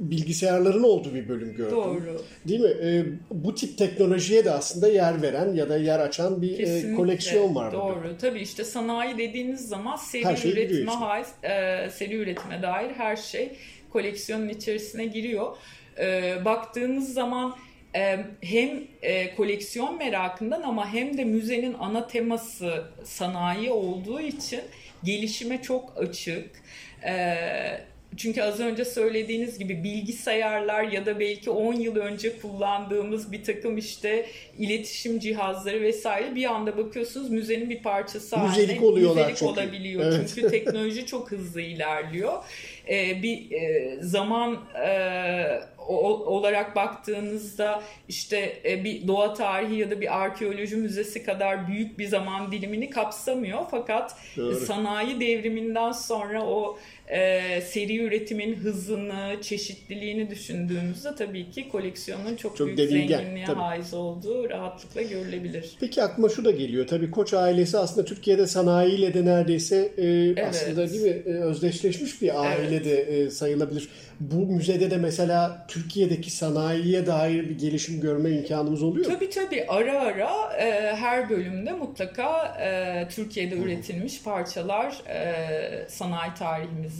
bilgisayarların 0.00 0.82
olduğu 0.82 1.14
bir 1.14 1.28
bölüm 1.28 1.54
gördüm. 1.56 1.76
Doğru. 1.76 2.22
Değil 2.48 2.60
mi? 2.60 2.70
E, 2.82 3.04
bu 3.30 3.54
tip 3.54 3.78
teknolojiye 3.78 4.44
de 4.44 4.50
aslında 4.50 4.88
yer 4.88 5.22
veren 5.22 5.54
ya 5.54 5.68
da 5.68 5.76
yer 5.76 5.98
açan 5.98 6.42
bir 6.42 6.58
e, 6.58 6.94
koleksiyon 6.94 7.54
var 7.54 7.72
Doğru. 7.72 7.94
burada. 8.02 8.18
Tabii 8.18 8.40
işte 8.40 8.64
sanayi 8.64 9.18
dediğiniz 9.18 9.68
zaman 9.68 9.96
seri 9.96 10.36
şey 10.36 10.52
üretime 10.52 10.92
haiz, 10.92 11.28
e, 11.42 11.90
seri 11.90 12.14
üretime 12.14 12.62
dair 12.62 12.90
her 12.90 13.16
şey 13.16 13.52
koleksiyonun 13.92 14.48
içerisine 14.48 15.06
giriyor. 15.06 15.56
E, 15.98 16.36
baktığınız 16.44 17.14
zaman 17.14 17.56
e, 17.94 18.18
hem 18.40 18.82
e, 19.02 19.34
koleksiyon 19.34 19.98
merakından 19.98 20.62
ama 20.62 20.92
hem 20.92 21.18
de 21.18 21.24
müzenin 21.24 21.76
ana 21.78 22.06
teması 22.06 22.84
sanayi 23.04 23.70
olduğu 23.70 24.20
için 24.20 24.60
gelişime 25.04 25.62
çok 25.62 25.92
açık. 25.96 26.50
Çünkü 28.16 28.42
az 28.42 28.60
önce 28.60 28.84
söylediğiniz 28.84 29.58
gibi 29.58 29.84
bilgisayarlar 29.84 30.84
ya 30.84 31.06
da 31.06 31.20
belki 31.20 31.50
10 31.50 31.74
yıl 31.74 31.96
önce 31.96 32.40
kullandığımız 32.40 33.32
bir 33.32 33.44
takım 33.44 33.78
işte 33.78 34.26
iletişim 34.58 35.18
cihazları 35.18 35.80
vesaire 35.80 36.34
bir 36.34 36.44
anda 36.44 36.78
bakıyorsunuz 36.78 37.30
müzenin 37.30 37.70
bir 37.70 37.82
parçası 37.82 38.38
müzelik 38.38 38.68
haline 38.68 38.86
oluyorlar 38.86 39.22
müzelik 39.22 39.36
çünkü. 39.36 39.52
olabiliyor. 39.52 40.04
Evet. 40.04 40.32
Çünkü 40.34 40.50
teknoloji 40.50 41.06
çok 41.06 41.30
hızlı 41.30 41.60
ilerliyor. 41.60 42.32
Ee, 42.88 43.22
bir 43.22 43.52
e, 43.52 43.96
zaman 44.02 44.58
e, 44.86 45.60
olarak 45.88 46.76
baktığınızda 46.76 47.82
işte 48.08 48.60
e, 48.64 48.84
bir 48.84 49.08
doğa 49.08 49.34
tarihi 49.34 49.76
ya 49.76 49.90
da 49.90 50.00
bir 50.00 50.20
arkeoloji 50.22 50.76
müzesi 50.76 51.24
kadar 51.24 51.68
büyük 51.68 51.98
bir 51.98 52.06
zaman 52.06 52.52
dilimini 52.52 52.90
kapsamıyor. 52.90 53.60
Fakat 53.70 54.16
Doğru. 54.36 54.56
sanayi 54.56 55.20
devriminden 55.20 55.92
sonra 55.92 56.46
o 56.46 56.78
e, 57.10 57.60
seri 57.60 57.98
üretimin 57.98 58.54
hızını, 58.54 59.36
çeşitliliğini 59.42 60.30
düşündüğümüzde 60.30 61.14
tabii 61.14 61.50
ki 61.50 61.68
koleksiyonun 61.68 62.36
çok, 62.36 62.56
çok 62.56 62.66
büyük 62.66 62.78
devilgen, 62.78 63.18
zenginliğe 63.18 63.46
tabii. 63.46 63.60
haiz 63.60 63.94
olduğu 63.94 64.50
rahatlıkla 64.50 65.02
görülebilir. 65.02 65.76
Peki 65.80 66.02
aklıma 66.02 66.28
şu 66.28 66.44
da 66.44 66.50
geliyor. 66.50 66.86
Tabii 66.86 67.10
Koç 67.10 67.34
ailesi 67.34 67.78
aslında 67.78 68.06
Türkiye'de 68.06 68.46
sanayiyle 68.46 69.14
de 69.14 69.24
neredeyse 69.24 69.92
e, 69.96 70.06
evet. 70.06 70.46
aslında 70.48 70.90
değil 70.90 71.02
mi 71.02 71.22
e, 71.26 71.30
özdeşleşmiş 71.30 72.22
bir 72.22 72.40
aile 72.42 72.76
evet. 72.76 72.84
de 72.84 73.00
e, 73.02 73.30
sayılabilir. 73.30 73.88
Bu 74.20 74.46
müzede 74.46 74.90
de 74.90 74.96
mesela 74.96 75.66
Türkiye'deki 75.68 76.30
sanayiye 76.30 77.06
dair 77.06 77.48
bir 77.48 77.58
gelişim 77.58 78.00
görme 78.00 78.30
imkanımız 78.30 78.82
oluyor 78.82 79.06
mu? 79.06 79.12
Tabii 79.14 79.30
tabii. 79.30 79.64
Ara 79.68 80.00
ara 80.00 80.56
e, 80.58 80.96
her 80.96 81.30
bölümde 81.30 81.72
mutlaka 81.72 82.44
e, 82.60 83.08
Türkiye'de 83.08 83.56
üretilmiş 83.56 84.22
parçalar 84.22 85.02
e, 85.08 85.88
sanayi 85.88 86.34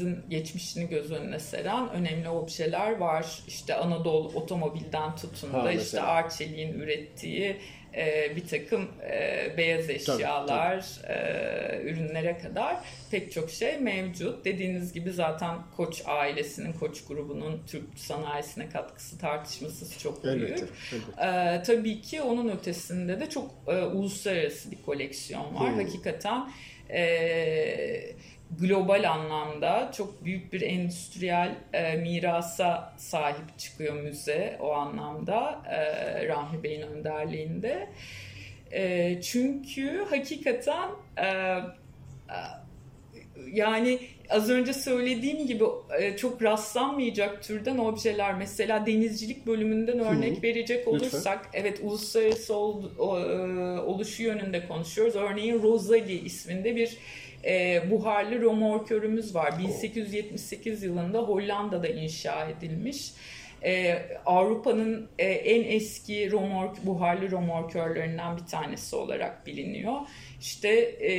tarihimizin 0.00 0.30
geçmişini 0.30 0.88
göz 0.88 1.11
önüne 1.11 1.38
seren 1.38 1.90
önemli 1.90 2.28
objeler 2.28 2.97
var. 2.97 3.38
İşte 3.47 3.75
Anadolu 3.75 4.28
otomobilden 4.28 5.16
tutun 5.16 5.52
da 5.52 5.73
işte 5.73 6.00
Arçelik'in 6.00 6.73
ürettiği 6.73 7.57
e, 7.97 8.37
bir 8.37 8.47
takım 8.49 8.88
e, 9.11 9.54
beyaz 9.57 9.90
eşyalar, 9.90 10.80
tabii, 10.80 11.07
tabii. 11.07 11.12
E, 11.12 11.83
ürünlere 11.85 12.38
kadar 12.38 12.76
pek 13.11 13.33
çok 13.33 13.50
şey 13.50 13.78
mevcut. 13.78 14.45
Dediğiniz 14.45 14.92
gibi 14.92 15.12
zaten 15.12 15.59
Koç 15.76 16.02
ailesinin, 16.07 16.73
Koç 16.73 17.04
grubunun 17.04 17.62
Türk 17.66 17.99
sanayisine 17.99 18.69
katkısı 18.69 19.19
tartışmasız 19.19 19.99
çok 19.99 20.25
büyük. 20.25 20.42
Elbette, 20.42 20.66
elbette. 20.92 21.59
E, 21.59 21.62
tabii 21.62 22.00
ki 22.00 22.23
onun 22.23 22.49
ötesinde 22.49 23.21
de 23.21 23.30
çok 23.30 23.50
e, 23.66 23.76
uluslararası 23.76 24.71
bir 24.71 24.83
koleksiyon 24.83 25.54
var. 25.54 25.73
Hmm. 25.73 25.83
Hakikaten 25.83 26.50
e, 26.90 28.14
global 28.59 29.11
anlamda 29.11 29.90
çok 29.97 30.25
büyük 30.25 30.52
bir 30.52 30.61
endüstriyel 30.61 31.54
e, 31.73 31.97
mirasa 31.97 32.95
sahip 32.97 33.59
çıkıyor 33.59 33.95
müze 33.95 34.57
o 34.61 34.73
anlamda 34.73 35.62
e, 35.71 36.28
Rahmi 36.28 36.62
Bey'in 36.62 36.83
önderliğinde. 36.83 37.88
E, 38.73 39.19
çünkü 39.23 40.04
hakikaten 40.11 40.88
e, 41.16 41.26
e, 41.26 41.61
yani 43.52 43.99
az 44.30 44.50
önce 44.50 44.73
söylediğim 44.73 45.47
gibi 45.47 45.64
e, 46.00 46.16
çok 46.16 46.42
rastlanmayacak 46.42 47.42
türden 47.42 47.78
objeler. 47.78 48.35
Mesela 48.35 48.87
denizcilik 48.87 49.47
bölümünden 49.47 49.99
örnek 49.99 50.38
Hı, 50.38 50.42
verecek 50.42 50.88
olursak, 50.88 51.14
lütfen. 51.47 51.61
evet 51.61 51.80
uluslararası 51.83 52.54
ol, 52.54 52.85
e, 52.99 53.80
oluşu 53.80 54.23
yönünde 54.23 54.69
konuşuyoruz. 54.69 55.16
Örneğin 55.16 55.62
Rosalie 55.62 56.21
isminde 56.21 56.76
bir 56.76 56.97
e, 57.44 57.82
buharlı 57.90 58.42
romorkörümüz 58.42 59.35
var. 59.35 59.59
1878 59.59 60.82
yılında 60.82 61.18
Hollanda'da 61.18 61.88
inşa 61.88 62.49
edilmiş. 62.49 63.12
E, 63.64 63.99
Avrupa'nın 64.26 65.09
e, 65.18 65.25
en 65.25 65.76
eski 65.76 66.30
romork, 66.30 66.87
buharlı 66.87 67.30
romorkörlerinden 67.30 68.37
bir 68.37 68.47
tanesi 68.47 68.97
olarak 68.97 69.47
biliniyor. 69.47 69.94
İşte 70.40 70.68
e, 71.00 71.11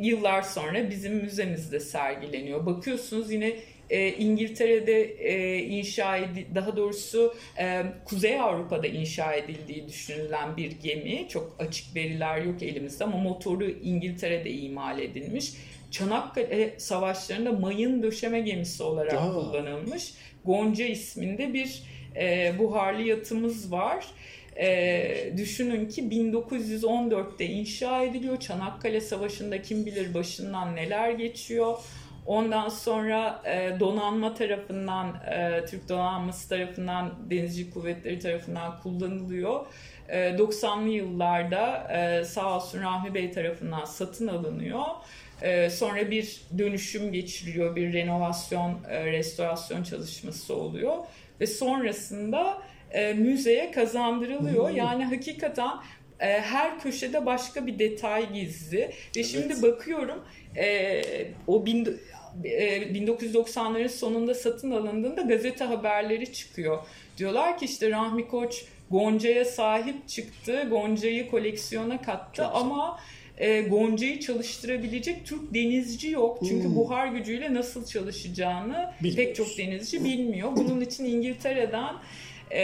yıllar 0.00 0.42
sonra 0.42 0.90
bizim 0.90 1.14
müzemizde 1.14 1.80
sergileniyor. 1.80 2.66
Bakıyorsunuz 2.66 3.32
yine 3.32 3.52
e, 3.90 4.08
İngiltere'de 4.12 5.02
e, 5.02 5.58
inşa 5.58 6.16
edildi, 6.16 6.46
daha 6.54 6.76
doğrusu 6.76 7.34
e, 7.58 7.82
Kuzey 8.04 8.40
Avrupa'da 8.40 8.86
inşa 8.86 9.32
edildiği 9.32 9.88
düşünülen 9.88 10.56
bir 10.56 10.70
gemi. 10.70 11.28
Çok 11.28 11.56
açık 11.58 11.96
veriler 11.96 12.42
yok 12.42 12.62
elimizde 12.62 13.04
ama 13.04 13.16
motoru 13.16 13.70
İngiltere'de 13.70 14.50
imal 14.50 14.98
edilmiş. 14.98 15.52
Çanakkale 15.90 16.74
savaşlarında 16.78 17.52
mayın 17.52 18.02
döşeme 18.02 18.40
gemisi 18.40 18.82
olarak 18.82 19.14
Aa. 19.14 19.32
kullanılmış. 19.32 20.14
Gonca 20.44 20.84
isminde 20.84 21.54
bir 21.54 21.82
e, 22.16 22.52
buharlı 22.58 23.02
yatımız 23.02 23.72
var. 23.72 24.06
E, 24.56 25.32
düşünün 25.36 25.88
ki 25.88 26.02
1914'te 26.02 27.46
inşa 27.46 28.02
ediliyor. 28.02 28.40
Çanakkale 28.40 29.00
Savaşı'nda 29.00 29.62
kim 29.62 29.86
bilir 29.86 30.14
başından 30.14 30.76
neler 30.76 31.10
geçiyor. 31.10 31.78
Ondan 32.30 32.68
sonra 32.68 33.42
e, 33.44 33.80
donanma 33.80 34.34
tarafından, 34.34 35.14
e, 35.14 35.64
Türk 35.66 35.88
donanması 35.88 36.48
tarafından, 36.48 37.12
denizci 37.30 37.70
kuvvetleri 37.70 38.18
tarafından 38.18 38.80
kullanılıyor. 38.82 39.66
E, 40.08 40.18
90'lı 40.18 40.88
yıllarda 40.88 41.92
e, 41.92 42.24
sağ 42.24 42.56
olsun 42.56 42.82
Rahmi 42.82 43.14
Bey 43.14 43.32
tarafından 43.32 43.84
satın 43.84 44.28
alınıyor. 44.28 44.84
E, 45.42 45.70
sonra 45.70 46.10
bir 46.10 46.40
dönüşüm 46.58 47.12
geçiriliyor, 47.12 47.76
bir 47.76 47.92
renovasyon, 47.92 48.78
e, 48.88 49.04
restorasyon 49.04 49.82
çalışması 49.82 50.56
oluyor. 50.56 50.96
Ve 51.40 51.46
sonrasında 51.46 52.58
e, 52.90 53.12
müzeye 53.12 53.70
kazandırılıyor. 53.70 54.68
Hmm. 54.68 54.76
Yani 54.76 55.04
hakikaten 55.04 55.70
e, 56.20 56.26
her 56.26 56.80
köşede 56.80 57.26
başka 57.26 57.66
bir 57.66 57.78
detay 57.78 58.32
gizli. 58.32 58.78
Ve 58.78 58.92
evet. 59.16 59.26
şimdi 59.26 59.62
bakıyorum 59.62 60.24
e, 60.56 61.02
o 61.46 61.66
bin, 61.66 62.00
1990'ların 62.44 63.88
sonunda 63.88 64.34
satın 64.34 64.70
alındığında 64.70 65.22
gazete 65.22 65.64
haberleri 65.64 66.32
çıkıyor. 66.32 66.78
Diyorlar 67.18 67.58
ki 67.58 67.64
işte 67.64 67.90
Rahmi 67.90 68.28
Koç 68.28 68.64
Gonca'ya 68.90 69.44
sahip 69.44 70.08
çıktı, 70.08 70.66
Gonca'yı 70.70 71.30
koleksiyona 71.30 72.02
kattı 72.02 72.42
Çok 72.42 72.54
ama 72.54 73.00
e, 73.38 73.62
Gonca'yı 73.62 74.20
çalıştırabilecek 74.20 75.26
Türk 75.26 75.54
denizci 75.54 76.10
yok. 76.10 76.38
Çünkü 76.48 76.68
hmm. 76.68 76.76
buhar 76.76 77.06
gücüyle 77.06 77.54
nasıl 77.54 77.86
çalışacağını 77.86 78.92
Bilmiyoruz. 79.02 79.16
pek 79.16 79.36
çok 79.36 79.58
denizci 79.58 80.04
bilmiyor. 80.04 80.56
Bunun 80.56 80.80
için 80.80 81.04
İngiltere'den 81.04 81.94
e, 82.50 82.60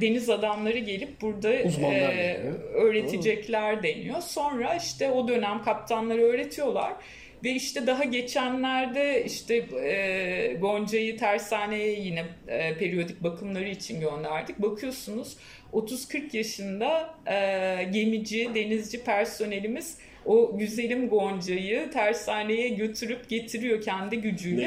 deniz 0.00 0.30
adamları 0.30 0.78
gelip 0.78 1.20
burada 1.20 1.52
e, 1.52 2.36
öğretecekler 2.74 3.82
deniyor. 3.82 4.20
Sonra 4.20 4.74
işte 4.74 5.10
o 5.10 5.28
dönem 5.28 5.62
kaptanları 5.62 6.22
öğretiyorlar. 6.22 6.92
Ve 7.46 7.52
işte 7.52 7.86
daha 7.86 8.04
geçenlerde 8.04 9.24
işte 9.24 9.54
e, 9.84 10.56
Gonca'yı 10.60 11.16
tersaneye 11.18 12.00
yine 12.00 12.24
e, 12.48 12.78
periyodik 12.78 13.22
bakımları 13.22 13.68
için 13.68 14.00
gönderdik. 14.00 14.58
Bakıyorsunuz 14.58 15.36
30-40 15.72 16.36
yaşında 16.36 17.14
e, 17.26 17.84
gemici, 17.84 18.50
denizci 18.54 19.04
personelimiz 19.04 19.98
o 20.24 20.58
güzelim 20.58 21.08
Gonca'yı 21.08 21.90
tersaneye 21.90 22.68
götürüp 22.68 23.28
getiriyor 23.28 23.82
kendi 23.82 24.20
gücüyle. 24.20 24.62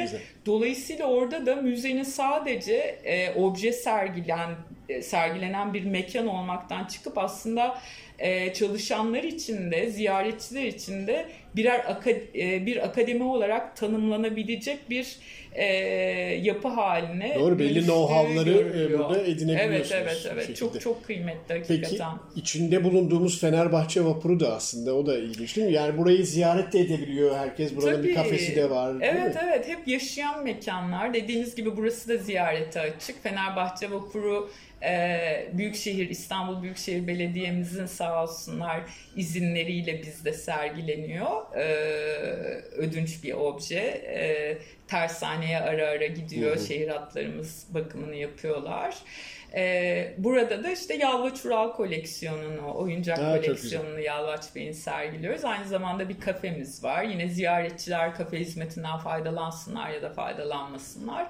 Dolayısıyla 0.50 1.06
orada 1.06 1.46
da 1.46 1.56
müzenin 1.56 2.02
sadece 2.02 2.74
e, 3.04 3.34
obje 3.34 3.72
sergilen 3.72 4.50
e, 4.88 5.02
sergilenen 5.02 5.74
bir 5.74 5.84
mekan 5.84 6.26
olmaktan 6.26 6.84
çıkıp 6.84 7.18
aslında 7.18 7.78
e, 8.18 8.52
çalışanlar 8.52 9.22
için 9.22 9.70
de 9.70 9.90
ziyaretçiler 9.90 10.64
için 10.64 11.06
de 11.06 11.26
birer 11.56 11.84
e, 12.34 12.66
bir 12.66 12.84
akademi 12.84 13.22
olarak 13.22 13.76
tanımlanabilecek 13.76 14.90
bir 14.90 15.16
e, 15.54 15.64
yapı 16.42 16.68
haline 16.68 17.36
Doğru 17.40 17.58
belli 17.58 17.80
know-how'ları 17.80 18.84
e, 18.84 18.98
burada 18.98 19.22
edinebiliyorsunuz. 19.22 19.92
Evet 19.92 20.26
evet 20.32 20.46
evet 20.46 20.56
çok 20.56 20.80
çok 20.80 21.04
kıymetli 21.04 21.54
hakikaten. 21.54 21.80
Peki 21.80 22.40
içinde 22.40 22.84
bulunduğumuz 22.84 23.40
Fenerbahçe 23.40 24.04
vapuru 24.04 24.40
da 24.40 24.54
aslında 24.54 24.94
o 24.94 25.06
da 25.06 25.18
ilginç 25.18 25.56
değil 25.56 25.66
mi? 25.66 25.72
Yani 25.72 25.98
burayı 25.98 26.26
ziyaret 26.26 26.72
de 26.72 26.80
edebiliyor 26.80 27.36
herkes. 27.36 27.76
Burada 27.76 27.92
Tabii. 27.92 28.08
bir 28.08 28.14
kafesi 28.14 28.56
de 28.56 28.70
var. 28.70 28.94
Evet 29.00 29.36
evet 29.44 29.68
hep 29.68 29.88
yaşayan 29.88 30.39
mekanlar. 30.40 31.14
Dediğiniz 31.14 31.54
gibi 31.54 31.76
burası 31.76 32.08
da 32.08 32.16
ziyarete 32.16 32.80
açık. 32.80 33.22
Fenerbahçe 33.22 33.90
vapuru 33.90 34.50
e, 34.82 35.50
Büyükşehir 35.52 36.10
İstanbul 36.10 36.62
Büyükşehir 36.62 37.06
Belediye'mizin 37.06 37.86
sağ 37.86 38.22
olsunlar 38.22 38.80
izinleriyle 39.16 40.02
bizde 40.02 40.32
sergileniyor. 40.32 41.56
E, 41.56 41.64
ödünç 42.76 43.24
bir 43.24 43.32
obje. 43.32 43.78
E, 43.78 44.58
tersaneye 44.88 45.60
ara 45.60 45.86
ara 45.86 46.06
gidiyor. 46.06 46.56
Hı 46.56 46.60
hı. 46.60 46.66
Şehir 46.66 46.88
hatlarımız 46.88 47.66
bakımını 47.74 48.14
yapıyorlar. 48.14 48.96
Ee, 49.54 50.14
burada 50.18 50.64
da 50.64 50.70
işte 50.70 50.94
Yalvaç 50.94 51.44
Ural 51.44 51.72
koleksiyonunu, 51.72 52.74
oyuncak 52.74 53.18
ha, 53.18 53.36
koleksiyonunu 53.36 54.00
Yalvaç 54.00 54.54
Bey'in 54.54 54.72
sergiliyoruz. 54.72 55.44
Aynı 55.44 55.68
zamanda 55.68 56.08
bir 56.08 56.20
kafemiz 56.20 56.84
var. 56.84 57.04
Yine 57.04 57.28
ziyaretçiler 57.28 58.14
kafe 58.14 58.38
hizmetinden 58.40 58.98
faydalansınlar 58.98 59.90
ya 59.90 60.02
da 60.02 60.10
faydalanmasınlar. 60.10 61.26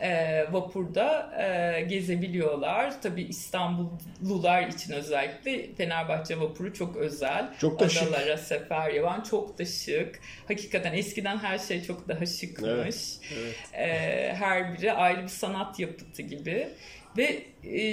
Ee, 0.00 0.46
vapurda 0.52 1.32
e, 1.42 1.80
gezebiliyorlar. 1.80 3.02
Tabii 3.02 3.22
İstanbullular 3.22 4.62
için 4.68 4.92
özellikle 4.92 5.74
Fenerbahçe 5.74 6.40
vapuru 6.40 6.74
çok 6.74 6.96
özel. 6.96 7.54
Çok 7.60 7.80
da 7.80 7.84
Adalara 7.84 8.36
şık. 8.36 8.46
sefer 8.46 8.90
yapan 8.90 9.20
çok 9.20 9.58
da 9.58 9.64
şık. 9.64 10.20
Hakikaten 10.48 10.92
eskiden 10.92 11.38
her 11.38 11.58
şey 11.58 11.82
çok 11.84 12.08
daha 12.08 12.26
şıkmış. 12.26 12.68
Evet, 12.68 13.18
evet. 13.38 13.54
Ee, 13.72 14.34
her 14.34 14.74
biri 14.78 14.92
ayrı 14.92 15.22
bir 15.22 15.28
sanat 15.28 15.80
yapıtı 15.80 16.22
gibi. 16.22 16.68
Ve 17.16 17.42
e, 17.64 17.84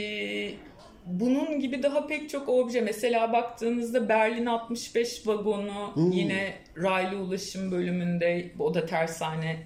bunun 1.05 1.59
gibi 1.59 1.83
daha 1.83 2.07
pek 2.07 2.29
çok 2.29 2.49
obje. 2.49 2.81
Mesela 2.81 3.33
baktığınızda 3.33 4.09
Berlin 4.09 4.45
65 4.45 5.27
vagonu 5.27 5.95
hmm. 5.95 6.11
yine 6.11 6.53
raylı 6.77 7.17
ulaşım 7.17 7.71
bölümünde 7.71 8.51
o 8.59 8.73
da 8.73 8.85
tersane 8.85 9.57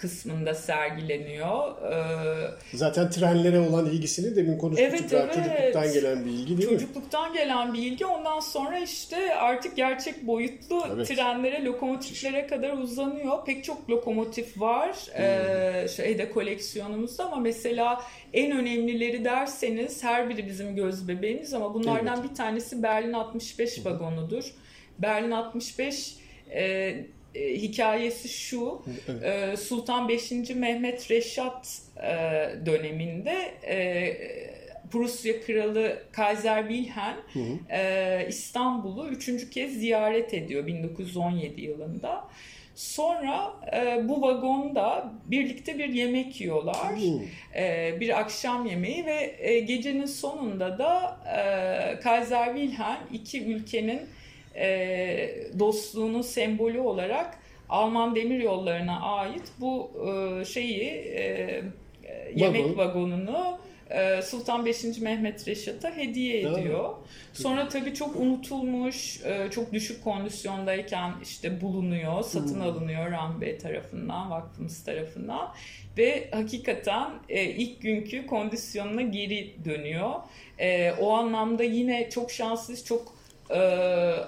kısmında 0.00 0.54
sergileniyor. 0.54 1.82
Ee, 1.92 2.50
Zaten 2.74 3.10
trenlere 3.10 3.58
olan 3.58 3.86
ilgisini 3.86 4.36
demin 4.36 4.58
konuştuk. 4.58 4.86
Evet, 4.90 5.12
evet. 5.12 5.34
Çocukluktan 5.34 5.92
gelen 5.92 6.24
bir 6.24 6.30
ilgi 6.30 6.58
değil 6.58 6.70
Çocukluktan 6.70 7.32
mi? 7.32 7.38
gelen 7.38 7.74
bir 7.74 7.78
ilgi. 7.78 8.06
Ondan 8.06 8.40
sonra 8.40 8.78
işte 8.78 9.34
artık 9.34 9.76
gerçek 9.76 10.26
boyutlu 10.26 10.84
evet. 10.94 11.08
trenlere, 11.08 11.64
lokomotiflere 11.64 12.46
kadar 12.46 12.72
uzanıyor. 12.72 13.44
Pek 13.44 13.64
çok 13.64 13.90
lokomotif 13.90 14.60
var 14.60 14.88
hmm. 14.88 15.24
ee, 15.24 15.86
şeyde 15.96 16.30
koleksiyonumuzda 16.30 17.24
ama 17.24 17.36
mesela 17.36 18.02
en 18.32 18.52
önemlileri 18.52 19.24
derseniz 19.24 20.04
her 20.04 20.28
biri 20.28 20.46
bizim 20.46 20.76
göz 20.76 21.08
bebeğimiz 21.08 21.54
ama 21.54 21.74
bunlardan 21.74 22.20
evet. 22.20 22.30
bir 22.30 22.36
tanesi 22.36 22.82
Berlin 22.82 23.12
65 23.12 23.86
vagonudur. 23.86 24.44
Berlin 24.98 25.30
65 25.30 26.16
e, 26.54 26.94
e, 27.34 27.54
hikayesi 27.54 28.28
şu. 28.28 28.82
Evet. 29.08 29.22
E, 29.24 29.56
Sultan 29.56 30.08
5. 30.08 30.30
Mehmet 30.54 31.10
Reşat 31.10 31.82
e, 31.96 32.66
döneminde 32.66 33.54
e, 33.66 34.16
Prusya 34.90 35.40
Kralı 35.40 36.02
Kaiser 36.12 36.68
Wilhelm 36.68 37.16
hı 37.32 37.38
hı. 37.38 37.74
E, 37.76 38.26
İstanbul'u 38.28 39.08
üçüncü 39.08 39.50
kez 39.50 39.72
ziyaret 39.72 40.34
ediyor 40.34 40.66
1917 40.66 41.60
yılında. 41.60 42.24
Sonra 42.74 43.52
e, 43.72 44.08
bu 44.08 44.22
vagonda 44.22 45.12
birlikte 45.26 45.78
bir 45.78 45.88
yemek 45.88 46.40
yiyorlar. 46.40 46.92
E, 47.56 47.96
bir 48.00 48.20
akşam 48.20 48.66
yemeği 48.66 49.06
ve 49.06 49.36
e, 49.38 49.60
gecenin 49.60 50.06
sonunda 50.06 50.78
da 50.78 51.20
e, 51.36 52.00
Kaiser 52.00 52.54
Wilhelm 52.56 53.00
iki 53.12 53.44
ülkenin 53.44 54.00
e, 54.56 55.30
dostluğunun 55.58 56.22
sembolü 56.22 56.80
olarak 56.80 57.38
Alman 57.68 58.14
demir 58.14 58.40
yollarına 58.40 59.00
ait 59.00 59.52
bu 59.60 59.90
e, 60.40 60.44
şeyi 60.44 60.84
e, 60.84 61.62
yemek 62.34 62.64
Vagon. 62.64 62.76
vagonunu 62.76 63.58
e, 63.90 64.22
Sultan 64.22 64.66
5. 64.66 64.84
Mehmet 65.00 65.48
Reşat'a 65.48 65.96
hediye 65.96 66.40
ediyor. 66.40 66.94
Sonra 67.32 67.68
tabii 67.68 67.94
çok 67.94 68.16
unutulmuş, 68.16 69.20
e, 69.24 69.50
çok 69.50 69.72
düşük 69.72 70.04
kondisyondayken 70.04 71.12
işte 71.22 71.60
bulunuyor, 71.60 72.22
satın 72.22 72.54
hmm. 72.54 72.62
alınıyor 72.62 73.10
Rahmi 73.10 73.58
tarafından, 73.58 74.30
vakfımız 74.30 74.84
tarafından 74.84 75.54
ve 75.98 76.28
hakikaten 76.32 77.10
e, 77.28 77.44
ilk 77.44 77.82
günkü 77.82 78.26
kondisyonuna 78.26 79.02
geri 79.02 79.54
dönüyor. 79.64 80.10
O 81.00 81.12
anlamda 81.12 81.62
yine 81.62 82.10
çok 82.10 82.30
şanslıyız, 82.30 82.84
çok 82.84 83.19
e, 83.50 83.58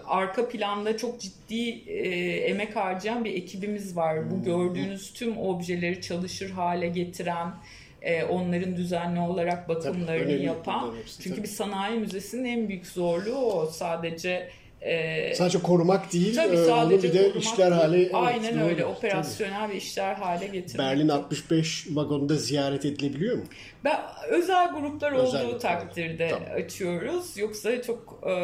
arka 0.07 0.49
planda 0.49 0.97
çok 0.97 1.21
ciddi 1.21 1.91
e, 1.91 2.09
emek 2.37 2.77
harcayan 2.77 3.25
bir 3.25 3.35
ekibimiz 3.35 3.97
var. 3.97 4.31
Bu 4.31 4.35
hmm. 4.35 4.45
gördüğünüz 4.45 5.13
tüm 5.13 5.39
objeleri 5.39 6.01
çalışır 6.01 6.51
hale 6.51 6.89
getiren, 6.89 7.55
e, 8.03 8.25
onların 8.25 8.77
düzenli 8.77 9.21
olarak 9.21 9.69
bakımlarını 9.69 10.37
tabii, 10.37 10.43
yapan. 10.43 10.95
Hepsi, 10.97 11.23
Çünkü 11.23 11.37
tabii. 11.37 11.43
bir 11.43 11.53
sanayi 11.53 11.99
müzesinin 11.99 12.45
en 12.45 12.69
büyük 12.69 12.87
zorluğu 12.87 13.37
o. 13.37 13.67
Sadece 13.67 14.49
ee, 14.85 15.35
sadece 15.35 15.63
korumak 15.63 16.13
değil, 16.13 16.35
tabii 16.35 16.57
e, 16.57 16.65
sadece 16.65 16.95
onu 16.95 17.03
bir 17.03 17.13
de 17.13 17.39
işler 17.39 17.71
değil. 17.71 17.81
hale 17.81 18.11
Aynen 18.13 18.59
evet, 18.59 18.71
öyle. 18.71 18.85
Operasyonel 18.85 19.69
ve 19.69 19.77
işler 19.77 20.15
hale 20.15 20.47
getirmek. 20.47 20.79
Berlin 20.79 21.09
65 21.09 21.87
vagonunda 21.91 22.37
ziyaret 22.37 22.85
edilebiliyor 22.85 23.37
mu? 23.37 23.45
Ben 23.85 24.01
özel 24.29 24.73
gruplar 24.73 25.13
özel 25.13 25.41
olduğu 25.41 25.51
gruplar. 25.51 25.81
takdirde 25.81 26.29
tamam. 26.29 26.49
açıyoruz. 26.65 27.37
Yoksa 27.37 27.83
çok 27.83 28.21
e, 28.27 28.31
e, 28.31 28.37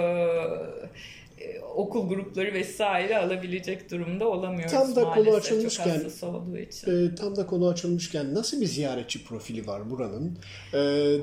okul 1.74 2.09
grupları 2.09 2.55
vesaire 2.55 3.16
alabilecek 3.16 3.90
durumda 3.90 4.29
olamıyoruz 4.29 4.72
tam 4.72 4.96
da 4.96 5.01
maalesef 5.01 5.24
konu 5.24 5.37
açılmışken 5.37 6.01
çok 6.20 6.35
olduğu 6.35 6.59
için. 6.59 7.07
E, 7.07 7.14
tam 7.14 7.37
da 7.37 7.46
konu 7.46 7.68
açılmışken 7.68 8.35
nasıl 8.35 8.61
bir 8.61 8.66
ziyaretçi 8.66 9.24
profili 9.24 9.66
var 9.66 9.90
buranın? 9.90 10.38
E, 10.72 10.79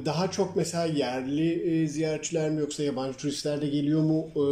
daha 0.06 0.32
çok 0.32 0.56
mesela 0.56 0.86
yerli 0.86 1.84
e, 1.84 1.88
ziyaretçiler 1.88 2.50
mi 2.50 2.62
yoksa 2.62 2.84
yabancı 2.84 3.18
turistler 3.18 3.62
de 3.62 3.68
geliyor 3.68 4.02
mu? 4.02 4.28
E, 4.36 4.44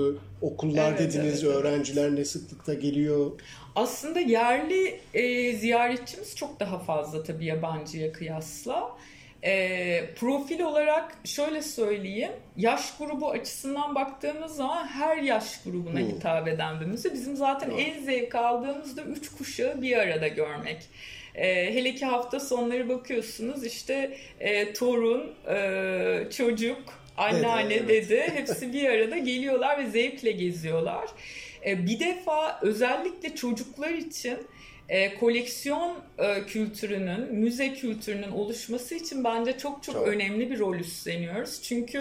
okullar 0.45 0.89
Evet, 0.89 0.99
dediniz, 0.99 1.43
evet, 1.43 1.55
öğrenciler 1.55 2.15
ne 2.15 2.25
sıklıkta 2.25 2.73
geliyor? 2.73 3.31
Aslında 3.75 4.19
yerli 4.19 4.99
e, 5.13 5.53
ziyaretçimiz 5.57 6.35
çok 6.35 6.59
daha 6.59 6.79
fazla 6.79 7.23
tabii 7.23 7.45
yabancıya 7.45 8.11
kıyasla. 8.11 8.97
E, 9.45 10.13
profil 10.19 10.59
olarak 10.61 11.15
şöyle 11.25 11.61
söyleyeyim, 11.61 12.31
yaş 12.57 12.97
grubu 12.97 13.29
açısından 13.31 13.95
baktığımız 13.95 14.55
zaman 14.55 14.87
her 14.87 15.17
yaş 15.17 15.63
grubuna 15.63 15.99
Hmm. 15.99 16.07
hitap 16.07 16.47
eden 16.47 16.81
bir 16.81 16.85
müze. 16.85 17.13
Bizim 17.13 17.35
zaten 17.35 17.71
Doğru. 17.71 17.79
en 17.79 18.03
zevk 18.03 18.35
aldığımız 18.35 18.97
da 18.97 19.01
üç 19.01 19.31
kuşağı 19.31 19.81
bir 19.81 19.97
arada 19.97 20.27
görmek. 20.27 20.77
E, 21.35 21.73
hele 21.75 21.95
ki 21.95 22.05
hafta 22.05 22.39
sonları 22.39 22.89
bakıyorsunuz 22.89 23.65
işte 23.65 24.17
e, 24.39 24.73
torun, 24.73 25.33
e, 25.49 26.29
çocuk, 26.37 26.81
anneanne, 27.17 27.69
Dede, 27.69 27.93
evet. 27.93 28.09
dede 28.09 28.29
hepsi 28.35 28.73
bir 28.73 28.89
arada 28.89 29.17
geliyorlar 29.17 29.77
ve 29.79 29.89
zevkle 29.89 30.31
geziyorlar. 30.31 31.09
E, 31.65 31.85
bir 31.85 31.99
defa 31.99 32.59
özellikle 32.61 33.35
çocuklar 33.35 33.89
için 33.89 34.37
e, 34.89 35.15
koleksiyon 35.15 35.97
e, 36.17 36.45
kültürünün, 36.45 37.33
müze 37.33 37.73
kültürünün 37.73 38.31
oluşması 38.31 38.95
için 38.95 39.23
bence 39.23 39.57
çok 39.57 39.83
çok, 39.83 39.95
Çok. 39.95 40.07
önemli 40.07 40.51
bir 40.51 40.59
rol 40.59 40.75
üstleniyoruz. 40.75 41.61
Çünkü 41.61 41.99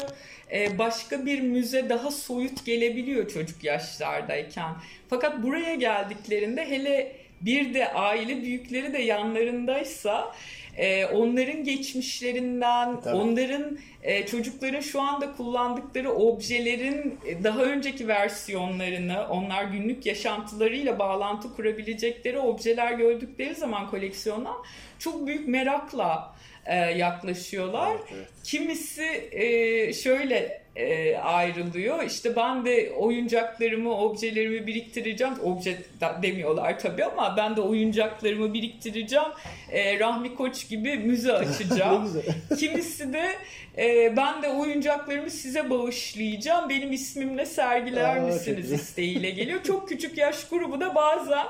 e, 0.52 0.78
başka 0.78 1.26
bir 1.26 1.40
müze 1.40 1.88
daha 1.88 2.10
soyut 2.10 2.66
gelebiliyor 2.66 3.28
çocuk 3.28 3.64
yaşlardayken. 3.64 4.74
Fakat 5.10 5.42
buraya 5.42 5.74
geldiklerinde 5.74 6.70
hele 6.70 7.16
bir 7.44 7.74
de 7.74 7.92
aile 7.92 8.42
büyükleri 8.42 8.92
de 8.92 8.98
yanlarındaysa 8.98 10.34
e, 10.76 11.06
onların 11.06 11.64
geçmişlerinden, 11.64 13.00
Tabii. 13.00 13.16
onların 13.16 13.78
e, 14.02 14.26
çocukların 14.26 14.80
şu 14.80 15.00
anda 15.00 15.32
kullandıkları 15.32 16.12
objelerin 16.12 17.18
e, 17.26 17.44
daha 17.44 17.62
önceki 17.62 18.08
versiyonlarını, 18.08 19.26
onlar 19.28 19.64
günlük 19.64 20.06
yaşantılarıyla 20.06 20.98
bağlantı 20.98 21.54
kurabilecekleri 21.54 22.38
objeler 22.38 22.92
gördükleri 22.92 23.54
zaman 23.54 23.90
koleksiyona 23.90 24.52
çok 24.98 25.26
büyük 25.26 25.48
merakla 25.48 26.34
e, 26.66 26.76
yaklaşıyorlar. 26.76 27.90
Evet, 27.90 28.12
evet. 28.14 28.28
Kimisi 28.44 29.28
e, 29.32 29.92
şöyle 29.92 30.61
e, 30.76 31.16
ayrılıyor. 31.16 32.02
İşte 32.02 32.36
ben 32.36 32.64
de 32.64 32.92
oyuncaklarımı, 32.96 33.96
objelerimi 33.96 34.66
biriktireceğim. 34.66 35.34
Obje 35.44 35.78
demiyorlar 36.22 36.78
tabii 36.78 37.04
ama 37.04 37.34
ben 37.36 37.56
de 37.56 37.60
oyuncaklarımı 37.60 38.54
biriktireceğim. 38.54 39.28
E, 39.70 39.98
Rahmi 39.98 40.34
Koç 40.34 40.68
gibi 40.68 40.96
müze 40.96 41.32
açacağım. 41.32 42.22
Kimisi 42.58 43.12
de 43.12 43.36
e, 43.78 44.16
ben 44.16 44.42
de 44.42 44.48
oyuncaklarımı 44.48 45.30
size 45.30 45.70
bağışlayacağım. 45.70 46.68
Benim 46.68 46.92
ismimle 46.92 47.46
sergiler 47.46 48.16
Aa, 48.16 48.20
misiniz 48.20 48.72
isteğiyle 48.72 49.30
geliyor. 49.30 49.62
Çok 49.62 49.88
küçük 49.88 50.18
yaş 50.18 50.48
grubu 50.48 50.80
da 50.80 50.94
bazen 50.94 51.46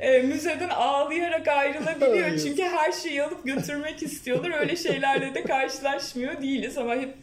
e, 0.00 0.18
müzeden 0.18 0.68
ağlayarak 0.68 1.48
ayrılabiliyor. 1.48 2.30
Ay. 2.30 2.38
Çünkü 2.38 2.62
her 2.62 2.92
şeyi 2.92 3.22
alıp 3.22 3.44
götürmek 3.44 4.02
istiyorlar. 4.02 4.60
Öyle 4.60 4.76
şeylerle 4.76 5.34
de 5.34 5.42
karşılaşmıyor 5.42 6.42
değiliz 6.42 6.78
ama 6.78 6.94
hep 6.94 7.14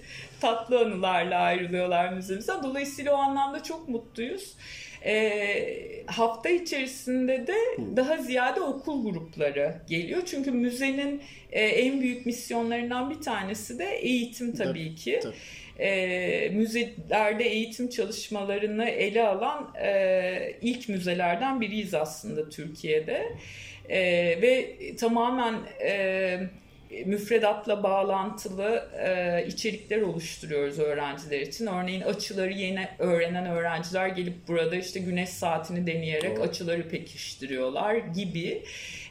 tatlı 0.41 0.79
anılarla 0.79 1.39
ayrılıyorlar 1.39 2.13
müzemizden. 2.13 2.63
Dolayısıyla 2.63 3.13
o 3.13 3.17
anlamda 3.17 3.63
çok 3.63 3.89
mutluyuz. 3.89 4.55
E, 5.05 6.03
hafta 6.07 6.49
içerisinde 6.49 7.47
de 7.47 7.55
daha 7.95 8.17
ziyade 8.17 8.61
okul 8.61 9.11
grupları 9.11 9.75
geliyor. 9.89 10.21
Çünkü 10.25 10.51
müzenin 10.51 11.21
e, 11.51 11.63
en 11.63 12.01
büyük 12.01 12.25
misyonlarından 12.25 13.09
bir 13.09 13.21
tanesi 13.21 13.79
de 13.79 13.85
eğitim 13.85 14.55
tabii, 14.55 14.95
ki. 14.95 15.19
tabii. 15.23 15.35
E, 15.79 16.49
müzelerde 16.49 17.43
eğitim 17.43 17.89
çalışmalarını 17.89 18.85
ele 18.85 19.27
alan 19.27 19.73
e, 19.83 20.55
ilk 20.61 20.89
müzelerden 20.89 21.61
biriyiz 21.61 21.93
aslında 21.93 22.49
Türkiye'de. 22.49 23.35
E, 23.89 24.01
ve 24.41 24.75
tamamen 24.95 25.55
e, 25.83 26.39
müfredatla 27.05 27.83
bağlantılı 27.83 28.89
e, 28.99 29.45
içerikler 29.47 30.01
oluşturuyoruz 30.01 30.79
öğrenciler 30.79 31.39
için. 31.39 31.67
Örneğin 31.67 32.01
açıları 32.01 32.53
yeni 32.53 32.87
öğrenen 32.99 33.45
öğrenciler 33.45 34.07
gelip 34.07 34.47
burada 34.47 34.75
işte 34.75 34.99
güneş 34.99 35.29
saatini 35.29 35.87
deneyerek 35.87 36.37
Doğru. 36.37 36.43
açıları 36.43 36.89
pekiştiriyorlar 36.89 37.95
gibi 37.95 38.63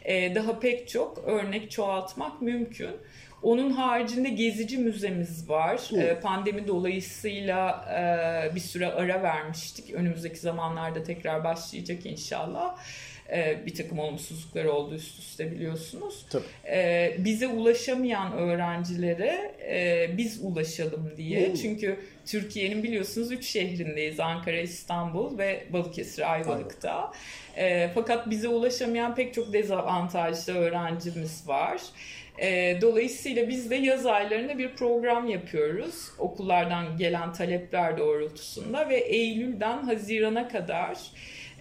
e, 0.04 0.34
daha 0.34 0.58
pek 0.58 0.88
çok 0.88 1.18
örnek 1.18 1.70
çoğaltmak 1.70 2.42
mümkün. 2.42 2.96
Onun 3.42 3.70
haricinde 3.70 4.28
gezici 4.28 4.78
müzemiz 4.78 5.48
var. 5.48 5.80
Hı. 5.90 6.00
E, 6.00 6.20
pandemi 6.20 6.68
dolayısıyla 6.68 7.84
e, 8.50 8.54
bir 8.54 8.60
süre 8.60 8.86
ara 8.86 9.22
vermiştik. 9.22 9.90
Önümüzdeki 9.90 10.38
zamanlarda 10.38 11.02
tekrar 11.02 11.44
başlayacak 11.44 12.06
inşallah. 12.06 12.76
E, 13.32 13.66
bir 13.66 13.74
takım 13.74 13.98
olumsuzluklar 13.98 14.64
oldu 14.64 14.94
üst 14.94 15.18
üste 15.18 15.50
biliyorsunuz. 15.52 16.26
Tabii. 16.30 16.44
E, 16.66 17.16
bize 17.18 17.48
ulaşamayan 17.48 18.32
öğrencilere 18.32 19.54
e, 19.68 20.08
biz 20.16 20.40
ulaşalım 20.42 21.12
diye. 21.16 21.48
Hı. 21.48 21.56
Çünkü 21.56 22.00
Türkiye'nin 22.26 22.82
biliyorsunuz 22.82 23.32
üç 23.32 23.44
şehrindeyiz. 23.44 24.20
Ankara, 24.20 24.60
İstanbul 24.60 25.38
ve 25.38 25.64
Balıkesir, 25.72 26.32
Ayvalık'ta. 26.32 27.12
E, 27.56 27.90
fakat 27.94 28.30
bize 28.30 28.48
ulaşamayan 28.48 29.14
pek 29.14 29.34
çok 29.34 29.52
dezavantajlı 29.52 30.54
öğrencimiz 30.54 31.48
var. 31.48 31.80
E, 32.38 32.78
dolayısıyla 32.80 33.48
biz 33.48 33.70
de 33.70 33.74
yaz 33.74 34.06
aylarında 34.06 34.58
bir 34.58 34.74
program 34.76 35.28
yapıyoruz. 35.28 35.94
Okullardan 36.18 36.96
gelen 36.96 37.32
talepler 37.32 37.98
doğrultusunda 37.98 38.88
ve 38.88 38.96
Eylül'den 38.96 39.82
Haziran'a 39.82 40.48
kadar 40.48 40.98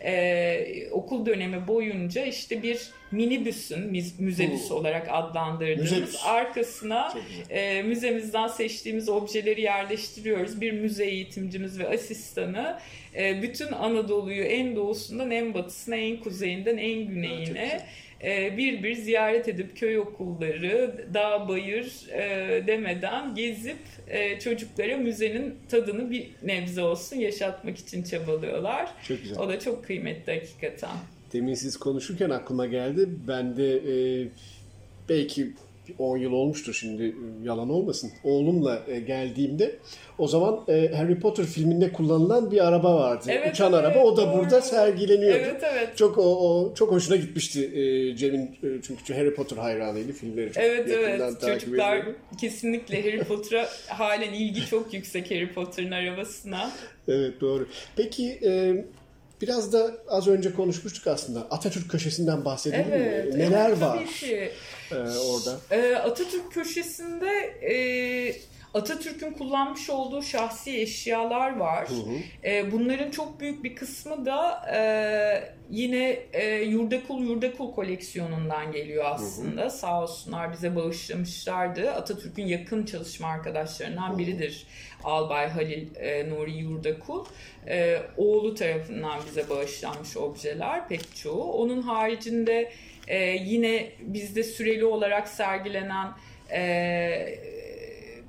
e, 0.04 0.88
okul 0.92 1.26
dönemi 1.26 1.68
boyunca 1.68 2.26
işte 2.26 2.64
bir 2.64 2.80
minibüsün 3.12 3.80
müz- 3.92 4.20
müzebüs 4.22 4.70
Hmm. 4.70 4.76
olarak 4.78 5.08
adlandırdığımız 5.12 5.92
Müzebüs. 5.92 6.26
arkasına 6.26 7.14
e, 7.50 7.82
müzemizden 7.82 8.48
seçtiğimiz 8.48 9.10
objeleri 9.10 9.62
yerleştiriyoruz. 9.62 10.62
Bir 10.62 10.72
müze 10.72 11.06
eğitimcimiz 11.06 11.80
ve 11.80 11.90
asistanı 11.90 12.80
e, 13.16 13.42
bütün 13.42 13.72
Anadolu'yu 13.72 14.44
en 14.44 14.76
doğusundan 14.76 15.32
en 15.32 15.54
batısına, 15.54 15.96
en 15.96 16.18
kuzeyinden 16.18 16.78
en 16.78 16.98
Evet, 16.98 17.08
güneyine 17.08 17.46
güzel. 17.46 17.86
E, 18.24 18.58
bir 18.58 18.84
bir 18.84 18.96
ziyaret 18.96 19.48
edip 19.48 19.78
köy 19.78 20.00
okulları, 20.00 21.06
dağ 21.14 21.48
bayır 21.48 22.10
e, 22.12 22.68
demeden 22.68 23.36
gezip 23.36 23.78
e, 24.08 24.40
çocuklara 24.40 24.98
müzenin 24.98 25.56
tadını 25.70 26.12
bir 26.12 26.30
nebze 26.44 26.82
olsun 26.82 27.16
yaşatmak 27.18 27.78
için 27.78 28.04
çabalıyorlar. 28.04 28.90
Çok 29.08 29.22
güzel. 29.22 29.40
O 29.40 29.50
da 29.50 29.60
çok 29.60 29.86
kıymetli 29.86 30.34
hakikaten. 30.34 30.90
Demin 31.34 31.54
siz 31.54 31.78
konuşurken 31.78 32.30
aklıma 32.30 32.66
geldi. 32.66 33.10
Ben 33.28 33.58
de 33.58 33.76
e, 33.76 34.28
belki 35.10 35.50
10 36.00 36.18
yıl 36.18 36.32
olmuştur 36.32 36.74
şimdi 36.74 37.04
e, 37.04 37.14
yalan 37.44 37.70
olmasın. 37.70 38.12
Oğlumla 38.24 38.84
e, 38.88 39.00
geldiğimde 39.00 39.76
o 40.18 40.28
zaman 40.28 40.60
e, 40.68 40.92
Harry 40.96 41.20
Potter 41.20 41.46
filminde 41.46 41.92
kullanılan 41.94 42.52
bir 42.52 42.68
araba 42.68 42.96
vardı. 42.96 43.26
Evet, 43.28 43.54
Uçan 43.54 43.74
evet, 43.74 43.86
araba. 43.86 44.04
O 44.04 44.18
da 44.18 44.28
doğru. 44.28 44.38
burada 44.38 44.62
sergileniyordu. 44.62 45.38
Evet 45.44 45.64
evet. 45.74 45.98
Çok 45.98 46.18
o, 46.18 46.22
o 46.22 46.74
çok 46.74 46.92
hoşuna 46.92 47.16
gitmişti 47.16 47.60
Cem'in 48.18 48.58
çünkü 48.82 49.14
Harry 49.14 49.34
Potter 49.34 49.58
hayranıydı 49.58 50.12
filmleri 50.14 50.52
çok 50.54 50.64
Evet 50.64 50.90
yakından 50.90 51.30
evet 51.30 51.42
takip 51.42 51.62
çocuklar 51.62 51.98
ediyordu. 51.98 52.18
kesinlikle 52.42 53.02
Harry 53.02 53.24
Potter'a 53.24 53.70
halen 53.88 54.34
ilgi 54.34 54.66
çok 54.66 54.94
yüksek 54.94 55.32
Harry 55.32 55.54
Potter'ın 55.54 55.92
arabasına. 55.92 56.72
Evet 57.08 57.42
doğru. 57.42 57.68
Peki 57.96 58.40
e, 58.44 58.86
biraz 59.42 59.74
da 59.74 59.92
az 60.08 60.28
önce 60.28 60.54
konuşmuştuk 60.54 61.08
aslında. 61.08 61.40
Atatürk 61.40 61.92
köşesinden 61.92 62.46
bahsedelim 62.46 62.86
Evet. 62.92 63.34
mi? 63.34 63.40
Neler 63.40 63.70
evet, 63.70 63.82
var 63.82 64.06
ki. 64.06 64.52
e, 64.92 64.96
orada? 64.96 65.60
Ee, 65.72 65.96
Atatürk 65.96 66.52
köşesinde 66.52 67.30
e, 67.72 67.76
Atatürk'ün 68.74 69.34
kullanmış 69.34 69.90
olduğu 69.90 70.22
şahsi 70.22 70.78
eşyalar 70.82 71.58
var. 71.58 71.90
Hı 71.90 71.94
hı. 71.94 72.50
E, 72.50 72.72
bunların 72.72 73.12
çok 73.12 73.40
büyük 73.40 73.64
bir 73.64 73.76
kısmı 73.76 74.26
da 74.26 74.66
e, 74.76 74.80
yine 75.70 76.10
e, 76.34 76.62
Yurdakul 76.62 77.24
Yurdakul 77.24 77.72
koleksiyonundan 77.72 78.72
geliyor 78.72 79.06
aslında. 79.08 79.70
Sağ 79.70 80.04
olsunlar 80.04 80.54
bize 80.54 80.76
bağışlamışlardı. 80.76 81.92
Atatürk'ün 81.92 82.46
yakın 82.46 82.86
çalışma 82.86 83.28
arkadaşlarından 83.28 84.18
biridir 84.18 84.68
Albay 85.04 85.50
Halil 85.50 85.96
e, 85.96 86.30
Nuri 86.30 86.58
Yurdakul. 86.58 87.26
E, 87.68 88.02
oğlu 88.18 88.56
tarafından 88.56 89.20
bize 89.28 89.50
bağışlanmış 89.50 90.18
objeler 90.18 90.88
pek 90.88 91.16
çoğu. 91.16 91.52
Onun 91.52 91.82
haricinde 91.82 92.72
e, 93.08 93.18
yine 93.26 93.92
bizde 94.00 94.44
süreli 94.44 94.86
olarak 94.86 95.28
sergilenen 95.28 96.08
e, 96.52 96.60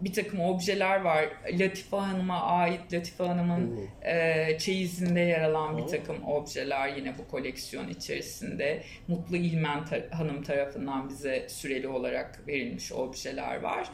bir 0.00 0.12
takım 0.12 0.40
objeler 0.40 1.00
var. 1.00 1.28
Latife 1.52 1.96
Hanım'a 1.96 2.42
ait 2.42 2.92
Latife 2.92 3.24
Hanım'ın 3.24 3.80
e, 4.02 4.58
çeyizinde 4.58 5.20
yer 5.20 5.40
alan 5.42 5.78
bir 5.78 5.82
takım 5.86 6.28
objeler 6.28 6.96
yine 6.96 7.18
bu 7.18 7.28
koleksiyon 7.30 7.88
içerisinde. 7.88 8.82
Mutlu 9.08 9.36
İlmen 9.36 9.78
tar- 9.78 10.10
Hanım 10.10 10.42
tarafından 10.42 11.08
bize 11.08 11.46
süreli 11.48 11.88
olarak 11.88 12.40
verilmiş 12.48 12.92
objeler 12.92 13.60
var. 13.60 13.88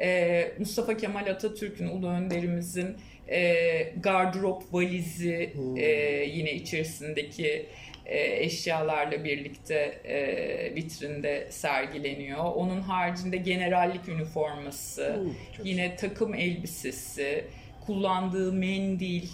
E, 0.00 0.52
Mustafa 0.58 0.96
Kemal 0.96 1.26
Atatürk'ün 1.26 1.86
ulu 1.88 2.08
önderimizin 2.08 2.96
e, 3.28 3.82
gardırop 3.96 4.62
valizi 4.74 5.52
e, 5.76 5.84
yine 6.28 6.52
içerisindeki 6.52 7.66
eşyalarla 8.16 9.24
birlikte 9.24 9.74
e, 10.04 10.74
vitrinde 10.74 11.46
sergileniyor. 11.50 12.44
Onun 12.44 12.80
haricinde 12.80 13.36
generallik 13.36 14.08
üniforması, 14.08 15.14
Hmm, 15.16 15.32
çok 15.56 15.66
yine 15.66 15.96
takım 15.96 16.34
elbisesi, 16.34 17.44
kullandığı 17.86 18.52
mendil, 18.52 19.28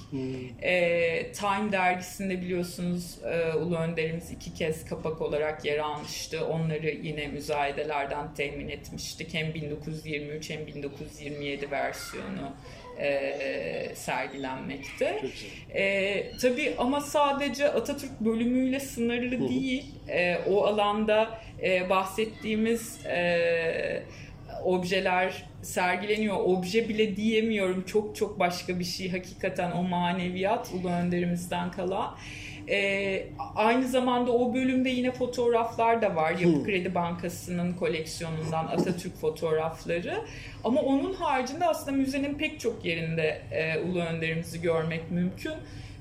e, 0.62 1.32
Time 1.32 1.72
dergisinde 1.72 2.40
biliyorsunuz 2.40 3.18
e, 3.24 3.52
Ulu 3.54 3.76
Önderimiz 3.76 4.30
iki 4.30 4.54
kez 4.54 4.84
kapak 4.84 5.20
olarak 5.20 5.64
yer 5.64 5.78
almıştı. 5.78 6.46
Onları 6.46 6.88
yine 6.88 7.26
müzayedelerden 7.26 8.34
temin 8.34 8.68
etmiştik. 8.68 9.34
Hem 9.34 9.54
1923 9.54 10.50
hem 10.50 10.66
1927 10.66 11.70
versiyonu 11.70 12.52
e, 12.98 13.94
sergilenmekte. 13.94 15.18
Çok 15.22 15.30
güzel. 15.32 15.80
E, 15.80 16.32
tabii 16.42 16.74
ama 16.78 17.00
sadece 17.00 17.68
Atatürk 17.68 18.20
bölümüyle 18.20 18.80
sınırlı 18.80 19.48
değil. 19.48 19.84
E, 20.08 20.38
o 20.48 20.64
alanda 20.64 21.40
e, 21.62 21.90
bahsettiğimiz 21.90 23.06
e, 23.06 24.02
objeler 24.64 25.44
sergileniyor. 25.62 26.36
Obje 26.36 26.88
bile 26.88 27.16
diyemiyorum. 27.16 27.84
Çok 27.86 28.16
çok 28.16 28.38
başka 28.38 28.78
bir 28.78 28.84
şey. 28.84 29.10
Hakikaten 29.10 29.72
o 29.72 29.82
maneviyat 29.82 30.70
Ulu 30.74 30.90
Önderimizden 30.90 31.70
kalan. 31.70 32.16
E, 32.68 33.26
aynı 33.54 33.88
zamanda 33.88 34.32
o 34.32 34.54
bölümde 34.54 34.88
yine 34.88 35.12
fotoğraflar 35.12 36.02
da 36.02 36.16
var. 36.16 36.30
Yapı 36.30 36.64
Kredi 36.64 36.94
Bankası'nın 36.94 37.72
koleksiyonundan 37.72 38.66
Atatürk 38.66 39.16
fotoğrafları. 39.16 40.14
Ama 40.64 40.80
onun 40.80 41.14
haricinde 41.14 41.66
aslında 41.66 41.96
müzenin 41.96 42.34
pek 42.34 42.60
çok 42.60 42.84
yerinde 42.84 43.42
e, 43.52 43.78
Ulu 43.78 44.00
Önderimizi 44.00 44.60
görmek 44.60 45.10
mümkün. 45.10 45.54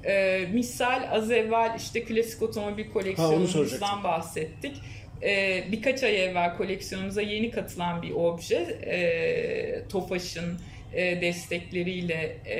E, 0.06 0.46
misal 0.54 1.10
az 1.12 1.32
evvel 1.32 1.76
işte 1.78 2.04
klasik 2.04 2.42
otomobil 2.42 2.90
koleksiyonumuzdan 2.92 4.04
bahsettik. 4.04 4.76
E, 5.24 5.64
birkaç 5.72 6.04
ay 6.04 6.26
evvel 6.26 6.58
koleksiyonumuza 6.58 7.22
yeni 7.22 7.52
katılan 7.52 8.02
bir 8.02 8.12
obje. 8.12 8.56
E, 8.86 9.88
Tofaş'ın 9.90 10.60
e, 10.94 11.22
destekleriyle 11.22 12.38
e, 12.46 12.58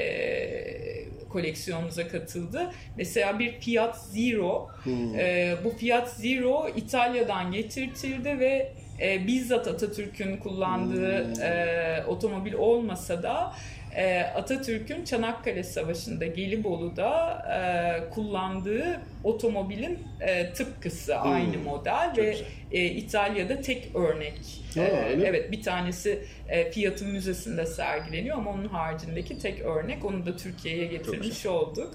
koleksiyonumuza 1.36 2.08
katıldı. 2.08 2.72
Mesela 2.98 3.40
bir 3.40 3.52
Fiat 3.52 3.98
Zero. 3.98 4.70
E, 5.18 5.56
bu 5.64 5.70
Fiat 5.70 6.10
Zero 6.10 6.70
İtalya'dan 6.76 7.52
getirtildi 7.52 8.40
ve 8.40 8.72
e, 9.02 9.28
bizzat 9.28 9.68
Atatürk'ün 9.68 10.38
kullandığı 10.38 11.42
e, 11.42 12.04
otomobil 12.08 12.54
olmasa 12.54 13.24
da 13.24 13.54
e, 13.96 14.20
Atatürk'ün 14.36 15.04
Çanakkale 15.06 15.64
Savaşı'nda 15.64 16.26
Gelibolu'da 16.26 17.42
e, 17.56 18.10
kullandığı 18.10 19.02
otomobilin 19.24 20.00
e, 20.22 20.54
tıpkısı 20.54 21.16
aynı 21.18 21.58
model 21.58 22.14
ve 22.18 22.32
güzel. 22.32 22.46
e, 22.72 22.86
İtalya'da 22.86 23.62
tek 23.62 23.96
örnek. 23.96 24.34
Ha, 24.76 24.82
E, 24.82 25.14
evet 25.26 25.52
bir 25.52 25.62
tanesi 25.64 26.20
e, 26.50 26.72
Fiat'ın 26.72 27.10
müzesinde 27.12 27.66
sergileniyor 27.66 28.38
ama 28.38 28.52
onun 28.52 28.68
haricindeki 28.68 29.40
tek 29.40 29.62
örnek 29.62 30.06
onu 30.06 30.26
da 30.26 30.38
Türkiye'ye 30.38 30.86
getirmiş 30.86 31.46
olduk. 31.46 31.94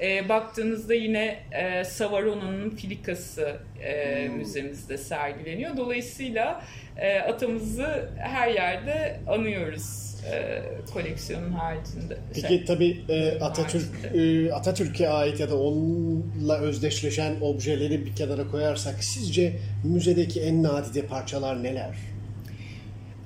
E, 0.00 0.28
baktığınızda 0.28 0.94
yine 0.94 1.38
e, 1.52 1.84
Savarono'nun 1.84 2.70
filikası 2.70 3.56
e, 3.82 4.26
Hmm. 4.28 4.36
müzemizde 4.36 4.98
sergileniyor. 4.98 5.76
Dolayısıyla 5.76 6.62
e, 6.96 7.18
atamızı 7.18 8.08
her 8.18 8.48
yerde 8.48 9.20
anıyoruz 9.28 10.11
e, 10.30 10.62
koleksiyonun 10.92 11.52
haricinde. 11.52 12.18
Peki 12.34 12.48
Şey, 12.48 12.64
tabii 12.64 13.00
e, 13.08 13.40
Atatürk 13.40 14.14
e, 14.14 14.52
Atatürk'e 14.54 15.08
ait 15.08 15.40
ya 15.40 15.50
da 15.50 15.58
onunla 15.58 16.58
özdeşleşen 16.58 17.36
objeleri 17.40 18.06
bir 18.06 18.16
kenara 18.16 18.48
koyarsak 18.48 19.04
sizce 19.04 19.52
müzedeki 19.84 20.40
en 20.40 20.62
nadide 20.62 21.06
parçalar 21.06 21.62
neler? 21.62 21.96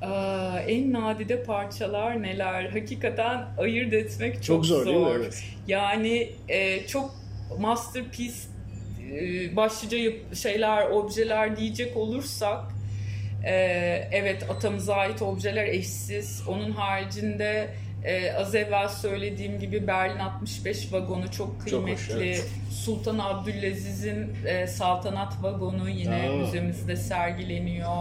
Aa, 0.02 0.60
en 0.60 0.92
nadide 0.92 1.42
parçalar 1.42 2.22
neler? 2.22 2.64
Hakikaten 2.64 3.44
ayırt 3.58 3.92
etmek 3.92 4.34
çok, 4.34 4.42
Çok 4.44 4.66
zor, 4.66 4.86
değil 4.86 4.96
mi? 4.96 5.08
Evet. 5.16 5.44
Yani 5.68 6.32
e, 6.48 6.86
çok 6.86 7.14
masterpiece 7.58 8.36
e, 9.12 9.56
başlıca 9.56 9.98
şeyler, 10.34 10.90
objeler 10.90 11.56
diyecek 11.56 11.96
olursak 11.96 12.75
e, 13.46 14.08
evet 14.12 14.50
atamıza 14.50 14.94
ait 14.94 15.22
objeler 15.22 15.66
eşsiz. 15.66 16.42
Onun 16.48 16.70
haricinde 16.70 17.68
e, 18.04 18.32
az 18.32 18.54
evvel 18.54 18.88
söylediğim 18.88 19.60
gibi 19.60 19.86
Berlin 19.86 20.18
65 20.18 20.92
vagonu 20.92 21.30
çok 21.30 21.68
Çok 21.70 21.88
hoş, 21.88 22.06
kıymetli. 22.06 22.28
evet. 22.28 22.48
Sultan 22.70 23.18
Abdülaziz'in 23.18 24.26
e, 24.46 24.66
saltanat 24.66 25.42
vagonu 25.42 25.88
yine 25.90 26.28
Aa. 26.30 26.36
müzemizde 26.36 26.96
sergileniyor. 26.96 27.92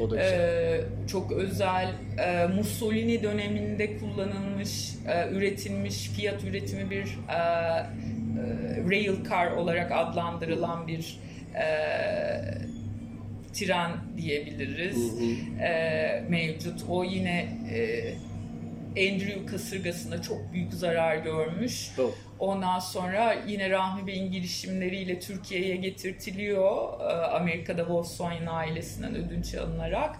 O 0.00 0.10
da 0.10 0.16
güzel. 0.16 0.38
Ee, 0.40 0.80
çok 1.08 1.32
özel 1.32 1.88
e, 2.18 2.46
Mussolini 2.46 3.22
döneminde 3.22 3.98
kullanılmış, 3.98 4.88
e, 5.08 5.28
üretilmiş, 5.30 6.08
fiyat 6.08 6.44
üretimi 6.44 6.90
bir 6.90 7.18
e, 7.28 7.34
e, 7.34 7.36
rail 8.90 9.24
car 9.30 9.50
olarak 9.50 9.92
adlandırılan 9.92 10.86
bir 10.86 11.20
e, 11.54 11.64
tren 13.54 13.90
diyebiliriz. 14.16 15.12
E, 15.60 16.24
mevcut. 16.28 16.82
O 16.88 17.04
yine 17.04 17.48
e, 17.72 18.14
Andrew 18.96 19.46
kasırgasında 19.46 20.22
çok 20.22 20.52
büyük 20.52 20.72
zarar 20.72 21.16
görmüş. 21.16 21.90
Oh. 21.98 22.10
Ondan 22.38 22.78
sonra 22.78 23.36
yine 23.46 23.70
Rahmi 23.70 24.06
Bey'in 24.06 24.32
girişimleriyle 24.32 25.20
Türkiye'ye 25.20 25.76
getirtiliyor. 25.76 27.00
Ee, 27.00 27.04
Amerika'da 27.26 27.88
Volkswagen 27.88 28.46
ailesinden 28.46 29.14
ödünç 29.14 29.54
alınarak. 29.54 30.16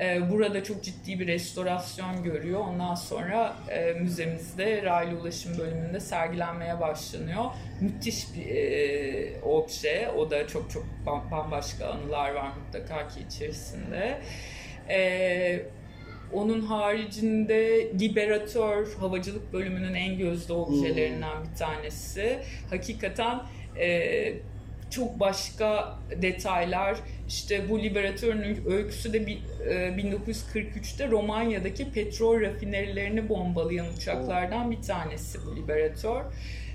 Ee, 0.00 0.30
Burada 0.30 0.64
çok 0.64 0.82
ciddi 0.84 1.20
bir 1.20 1.26
restorasyon 1.26 2.22
görüyor. 2.22 2.60
Ondan 2.60 2.94
sonra 2.94 3.56
e, 3.70 3.92
müzemizde 3.92 4.82
raylı 4.82 5.20
ulaşım 5.20 5.58
bölümünde 5.58 6.00
sergilenmeye 6.00 6.80
başlanıyor. 6.80 7.44
Müthiş 7.80 8.24
bir 8.36 8.46
e, 8.56 9.40
obje. 9.42 10.08
O 10.16 10.30
da 10.30 10.46
çok 10.46 10.70
çok 10.70 10.84
bam- 11.06 11.30
bambaşka 11.30 11.86
anılar 11.86 12.30
var 12.34 12.48
mutlaka 12.66 13.08
ki 13.08 13.20
içerisinde. 13.28 14.20
Ee, 14.88 15.60
onun 16.32 16.60
haricinde 16.60 17.88
Liberatör 18.00 18.94
havacılık 19.00 19.52
bölümünün 19.52 19.94
en 19.94 20.18
gözde 20.18 20.52
objelerinden 20.52 21.44
bir 21.52 21.58
tanesi. 21.58 22.38
Hakikaten 22.70 23.40
e, 23.78 24.34
çok 24.90 25.20
başka 25.20 25.98
detaylar. 26.22 26.96
İşte 27.28 27.70
bu 27.70 27.82
Liberatör'ün 27.82 28.70
öyküsü 28.70 29.12
de 29.12 29.26
bir, 29.26 29.38
e, 29.66 29.96
1943'te 29.96 31.08
Romanya'daki 31.08 31.90
petrol 31.92 32.40
rafinerilerini 32.40 33.28
bombalayan 33.28 33.86
uçaklardan 33.96 34.70
bir 34.70 34.82
tanesi 34.82 35.38
bu 35.46 35.56
Liberatör. 35.56 36.24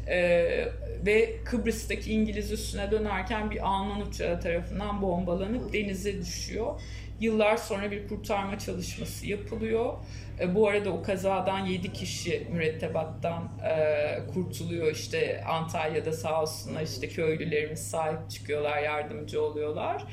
Ee, 0.08 0.66
ve 1.06 1.36
Kıbrıs'taki 1.46 2.14
İngiliz 2.14 2.52
üssüne 2.52 2.92
dönerken 2.92 3.52
bir 3.52 3.68
Alman 3.68 4.02
uçağı 4.02 4.42
tarafından 4.42 5.02
bombalanıp 5.02 5.74
denize 5.74 6.22
düşüyor. 6.22 6.82
Yıllar 7.24 7.58
sonra 7.58 7.92
bir 7.92 8.08
kurtarma 8.08 8.60
çalışması 8.60 9.28
yapılıyor. 9.28 9.94
E, 10.40 10.56
bu 10.56 10.68
arada 10.68 10.90
o 10.90 11.04
kazadan 11.04 11.66
7 11.66 11.94
kişi 11.94 12.48
mürettebattan 12.52 13.44
e, 13.44 14.34
kurtuluyor. 14.34 14.92
İşte 14.92 15.44
Antalya'da 15.44 16.14
sağ 16.14 16.42
olsunlar 16.42 16.82
işte 16.82 17.08
köylülerimiz 17.10 17.90
sahip 17.90 18.30
çıkıyorlar, 18.30 18.82
yardımcı 18.82 19.42
oluyorlar. 19.44 20.04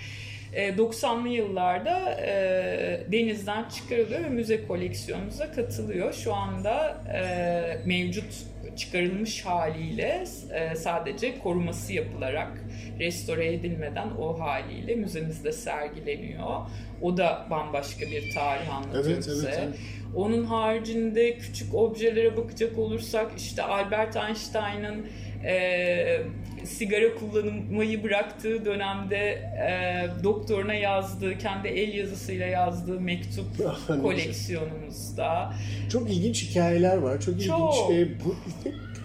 E, 0.53 0.69
90'lı 0.69 1.29
yıllarda 1.29 2.21
e, 2.21 2.33
denizden 3.13 3.69
çıkarılıyor 3.69 4.25
ve 4.25 4.29
müze 4.29 4.67
koleksiyonumuza 4.67 5.53
katılıyor. 5.53 6.13
Şu 6.13 6.35
anda 6.35 7.03
e, 7.15 7.87
mevcut 7.87 8.47
çıkarılmış 8.77 9.47
haliyle 9.47 10.25
e, 10.55 10.75
sadece 10.77 11.39
koruması 11.39 11.93
yapılarak 11.93 12.65
restore 13.01 13.53
edilmeden 13.55 14.09
o 14.21 14.41
haliyle 14.41 14.95
müzemizde 14.95 15.53
sergileniyor. 15.53 16.51
O 17.03 17.17
da 17.17 17.47
bambaşka 17.51 18.07
bir 18.07 18.35
tarih 18.35 18.75
anlatıyor 18.75 19.05
Evet, 19.07 19.19
bize. 19.19 19.49
evet, 19.49 19.59
evet. 19.63 19.79
Onun 20.17 20.45
haricinde 20.45 21.39
küçük 21.39 21.75
objelere 21.75 22.37
bakacak 22.37 22.79
olursak 22.79 23.31
işte 23.37 23.63
Albert 23.63 24.17
Einstein'ın 24.17 25.07
e, 25.45 26.23
sigara 26.65 27.15
kullanmayı 27.15 28.03
bıraktığı 28.03 28.65
dönemde 28.65 29.17
e, 29.17 30.25
doktoruna 30.25 30.75
yazdığı, 30.75 31.39
kendi 31.39 31.69
el 31.69 31.95
yazısıyla 31.95 32.47
yazdığı 32.47 33.01
mektup 33.01 33.47
koleksiyonumuzda. 34.03 35.53
Çok 35.93 36.11
ilginç 36.11 36.51
hikayeler 36.51 36.97
var. 36.97 37.21
Çok, 37.21 37.43
Çok. 37.43 37.75
ilginç. 37.91 38.09
E, 38.09 38.25
bu, 38.25 38.37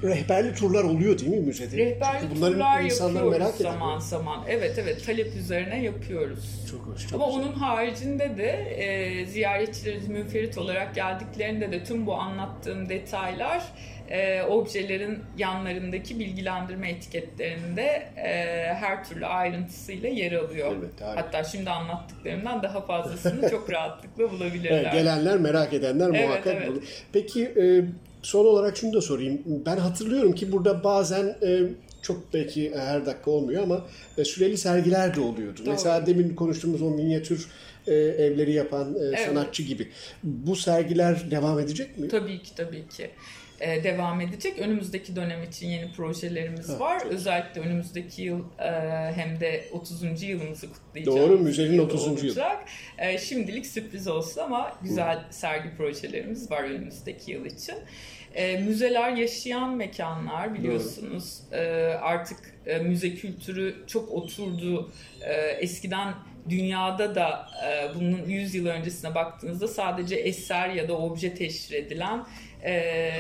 rehberli 0.08 0.56
turlar 0.56 0.84
oluyor 0.84 1.20
değil 1.20 1.32
mi 1.32 1.40
müzede? 1.40 1.78
Rehberli 1.78 2.18
Çünkü 2.22 2.36
bunların 2.36 2.54
turlar 2.54 2.82
insanlar 2.82 3.14
yapıyoruz 3.14 3.40
merak 3.40 3.56
ediyor. 3.56 3.72
zaman 3.72 4.00
zaman. 4.00 4.40
Evet 4.50 4.76
evet 4.80 5.06
talep 5.06 5.36
üzerine 5.36 5.84
yapıyoruz. 5.84 6.66
Çok 6.72 6.82
hoş. 6.82 7.08
Çok 7.08 7.22
Ama 7.22 7.26
güzel. 7.32 7.44
onun 7.44 7.54
haricinde 7.54 8.38
de 8.38 8.50
e, 8.52 9.26
ziyaretçilerimiz 9.26 10.08
münferit 10.08 10.58
olarak 10.58 10.96
geldiklerinde 10.96 11.72
de 11.72 11.84
tüm 11.84 12.06
bu 12.06 12.14
anlattığım 12.16 12.90
detaylar 12.90 13.64
e, 14.10 14.44
objelerin 14.44 15.20
yanlarındaki 15.38 16.20
bilgilendirme 16.20 16.90
etiketlerinde 16.90 17.84
e, 18.18 18.30
her 18.74 19.04
türlü 19.06 19.26
ayrıntısıyla 19.26 20.10
yer 20.10 20.32
alıyor. 20.32 20.76
Evet, 20.80 21.02
harika. 21.02 21.22
Hatta 21.22 21.44
şimdi 21.44 21.70
anlattıklarımdan 21.70 22.64
daha 22.64 22.82
fazlasını 22.82 23.50
çok 23.50 23.70
rahatlıkla 23.72 24.32
bulabilirler. 24.32 24.82
Evet, 24.82 24.94
gelenler 24.94 25.38
merak 25.38 25.74
edenler 25.74 26.10
Evet, 26.10 26.28
muhakkak 26.28 26.56
evet. 26.58 26.68
bulur. 26.68 26.84
Peki 27.14 27.44
e, 27.46 27.82
son 28.26 28.46
olarak 28.46 28.78
şunu 28.78 28.94
da 28.94 29.02
sorayım. 29.02 29.42
Ben 29.66 29.78
hatırlıyorum 29.78 30.36
ki 30.36 30.52
burada 30.52 30.84
bazen 30.84 31.36
e, 31.44 31.60
çok 32.02 32.34
belki 32.34 32.76
her 32.76 33.06
dakika 33.06 33.32
olmuyor 33.32 33.64
ama 33.64 33.86
e, 34.18 34.26
süreli 34.26 34.58
sergiler 34.58 35.16
de 35.16 35.22
oluyordu. 35.22 35.60
Doğru. 35.66 35.70
Mesela 35.72 36.06
demin 36.06 36.36
konuştuğumuz 36.36 36.82
o 36.82 36.90
minyatür 36.90 37.48
e, 37.88 37.94
evleri 37.94 38.54
yapan 38.54 38.96
e, 39.14 39.18
sanatçı 39.18 39.64
gibi. 39.64 39.88
Bu 40.24 40.56
sergiler 40.56 41.32
devam 41.32 41.60
edecek 41.60 41.98
mi? 41.98 42.08
Tabii 42.08 42.44
ki 42.44 42.56
tabii 42.56 42.88
ki. 42.88 43.10
Ee, 43.60 43.84
devam 43.84 44.22
edecek. 44.22 44.60
Önümüzdeki 44.60 45.16
dönem 45.16 45.44
için 45.44 45.68
yeni 45.68 45.92
projelerimiz 45.92 46.70
Ha, 46.70 46.80
var. 46.80 47.00
çok 47.00 47.12
Özellikle 47.12 47.62
önümüzdeki 47.62 48.22
yıl 48.22 48.40
e, 48.60 48.72
hem 49.16 49.40
de 49.40 49.66
30. 49.72 50.24
yılımızı 50.24 50.68
kutlayacağız. 50.74 51.18
Doğru, 51.18 51.40
müzenin 51.40 51.74
yıl 51.74 51.84
30. 51.84 52.06
yılı. 52.06 52.28
olacak. 52.28 52.66
E, 52.98 53.18
şimdilik 53.18 53.66
sürpriz 53.66 54.08
olsun 54.08 54.42
ama 54.42 54.80
güzel 54.84 55.24
sergi 55.30 55.78
projelerimiz 55.78 56.52
var 56.52 56.64
önümüzdeki 56.64 57.32
yıl 57.32 57.46
için. 57.46 57.76
E, 58.36 58.58
müzeler 58.58 59.12
yaşayan 59.12 59.76
mekanlar 59.76 60.54
biliyorsunuz. 60.54 61.40
E, 61.52 61.64
artık 62.02 62.40
e, 62.66 62.78
müze 62.78 63.16
kültürü 63.16 63.76
çok 63.88 64.12
oturdu. 64.12 64.92
E, 65.22 65.34
eskiden 65.34 66.14
dünyada 66.50 67.16
da 67.16 67.48
e, 67.68 67.96
bunun 67.96 68.30
100 68.30 68.56
yıl 68.56 68.66
öncesine 68.66 69.16
baktığınızda 69.16 69.68
sadece 69.68 70.16
eser 70.16 70.70
ya 70.70 70.88
da 70.88 70.98
obje 70.98 71.36
teşhir 71.36 71.76
edilen 71.76 72.26
e, 72.64 73.12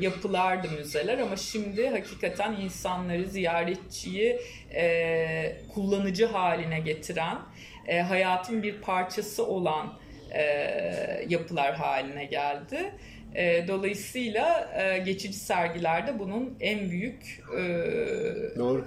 yapılardı 0.00 0.68
müzeler 0.70 1.18
ama 1.18 1.36
şimdi 1.36 1.88
hakikaten 1.88 2.52
insanları, 2.52 3.24
ziyaretçiyi 3.24 4.40
e, 4.74 5.56
kullanıcı 5.74 6.26
haline 6.26 6.80
getiren, 6.80 7.38
e, 7.86 8.00
hayatın 8.00 8.62
bir 8.62 8.80
parçası 8.80 9.46
olan 9.46 9.92
e, 10.34 10.42
yapılar 11.28 11.74
haline 11.74 12.24
geldi. 12.24 12.92
E, 13.34 13.68
dolayısıyla 13.68 14.70
e, 14.82 14.98
geçici 14.98 15.38
sergilerde 15.38 16.18
bunun 16.18 16.54
en 16.60 16.90
büyük 16.90 17.42
e, 17.58 17.62
Doğru. 18.58 18.84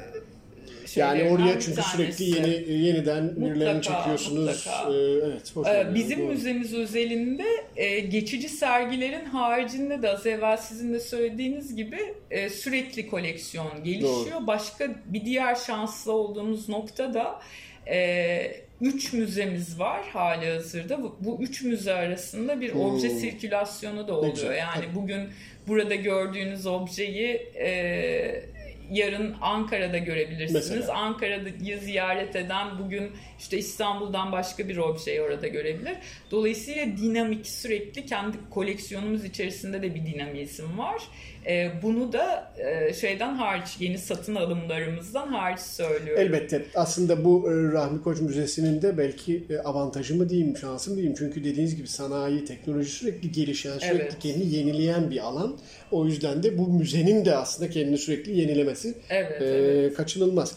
Yani 0.96 1.24
oraya 1.24 1.60
çünkü 1.60 1.82
tanesi. 1.82 1.90
sürekli 1.98 2.26
yeni 2.26 2.72
yeniden 2.86 3.36
birilerini 3.36 3.74
Mutlaka, 3.78 3.82
çekiyorsunuz. 3.98 4.40
mutlaka. 4.66 4.94
E, 4.94 4.96
evet, 4.98 5.56
hoş 5.56 5.68
Ee, 5.68 5.88
Bizim 5.96 6.20
doğru. 6.20 6.28
müzemiz 6.28 6.74
özelinde 6.74 7.44
e, 7.76 8.00
geçici 8.00 8.50
sergilerin 8.50 9.26
haricinde 9.26 10.02
de 10.02 10.10
az 10.10 10.26
evvel 10.26 10.58
sizin 10.58 10.94
de 10.94 11.00
söylediğiniz 11.00 11.76
gibi 11.76 11.98
e, 12.32 12.50
sürekli 12.50 13.08
koleksiyon 13.08 13.84
gelişiyor. 13.84 14.48
Başka 14.48 14.88
bir 15.06 15.26
diğer 15.26 15.56
şanslı 15.56 16.12
olduğumuz 16.12 16.70
nokta 16.70 17.14
da 17.14 17.40
e, 17.88 18.64
üç 18.84 19.14
müzemiz 19.14 19.80
var 19.80 20.02
hali 20.14 20.46
hazırda. 20.54 21.02
Bu, 21.04 21.16
bu 21.20 21.40
üç 21.44 21.62
müze 21.62 21.94
arasında 21.94 22.62
bir 22.62 22.72
obje 22.76 23.10
Hmm. 23.10 23.18
sirkülasyonu 23.20 24.08
da 24.08 24.14
oluyor. 24.18 24.34
güzel. 24.34 24.58
Yani 24.58 24.86
bugün 24.96 25.22
burada 25.68 25.96
gördüğünüz 25.96 26.66
objeyi 26.68 27.28
e, 27.56 28.44
yarın 28.92 29.36
Ankara'da 29.42 29.98
görebilirsiniz. 29.98 30.72
Mesela. 30.72 30.94
Ankara'yı 30.94 31.80
ziyaret 31.80 32.36
eden 32.36 32.68
bugün 32.80 33.12
işte 33.40 33.58
İstanbul'dan 33.58 34.32
başka 34.32 34.68
bir 34.70 34.78
objeyi 34.78 35.22
orada 35.22 35.48
görebilir. 35.48 35.94
Dolayısıyla 36.32 36.86
dinamik 36.98 37.48
sürekli 37.48 38.06
kendi 38.06 38.38
koleksiyonumuz 38.50 39.26
içerisinde 39.26 39.82
de 39.82 39.96
bir 39.96 40.06
dinamizm 40.06 40.78
var. 40.78 41.02
Ee, 41.48 41.72
bunu 41.84 42.14
da 42.14 42.54
e, 42.58 42.94
şeyden 42.94 43.34
hariç 43.34 43.68
yeni 43.80 43.98
satın 43.98 44.36
alımlarımızdan 44.36 45.28
hariç 45.28 45.60
söylüyorum. 45.60 46.24
Elbette. 46.24 46.66
Aslında 46.76 47.26
bu 47.26 47.52
e, 47.52 47.72
Rahmi 47.72 48.02
Koç 48.02 48.22
Müzesi'nin 48.22 48.82
de 48.82 48.98
belki 48.98 49.44
e, 49.50 49.58
avantajı 49.58 50.16
mı 50.16 50.30
diyeyim, 50.30 50.58
şansı 50.58 50.90
mı 50.90 50.96
diyeyim. 50.96 51.16
Çünkü 51.18 51.44
dediğiniz 51.44 51.76
gibi 51.76 51.88
sanayi, 51.88 52.46
teknoloji 52.46 52.90
sürekli 52.90 53.32
gelişen, 53.32 53.78
sürekli 53.80 54.02
Evet. 54.02 54.20
kendini 54.20 54.56
yenileyen 54.56 55.12
bir 55.12 55.20
alan. 55.20 55.58
O 55.92 56.06
yüzden 56.06 56.44
de 56.44 56.58
bu 56.58 56.68
müzenin 56.68 57.26
de 57.26 57.36
aslında 57.36 57.70
kendini 57.70 57.98
sürekli 57.98 58.40
yenilemesi 58.40 58.94
Evet, 59.10 59.42
e, 59.42 59.46
evet. 59.46 59.94
kaçınılmaz. 59.98 60.56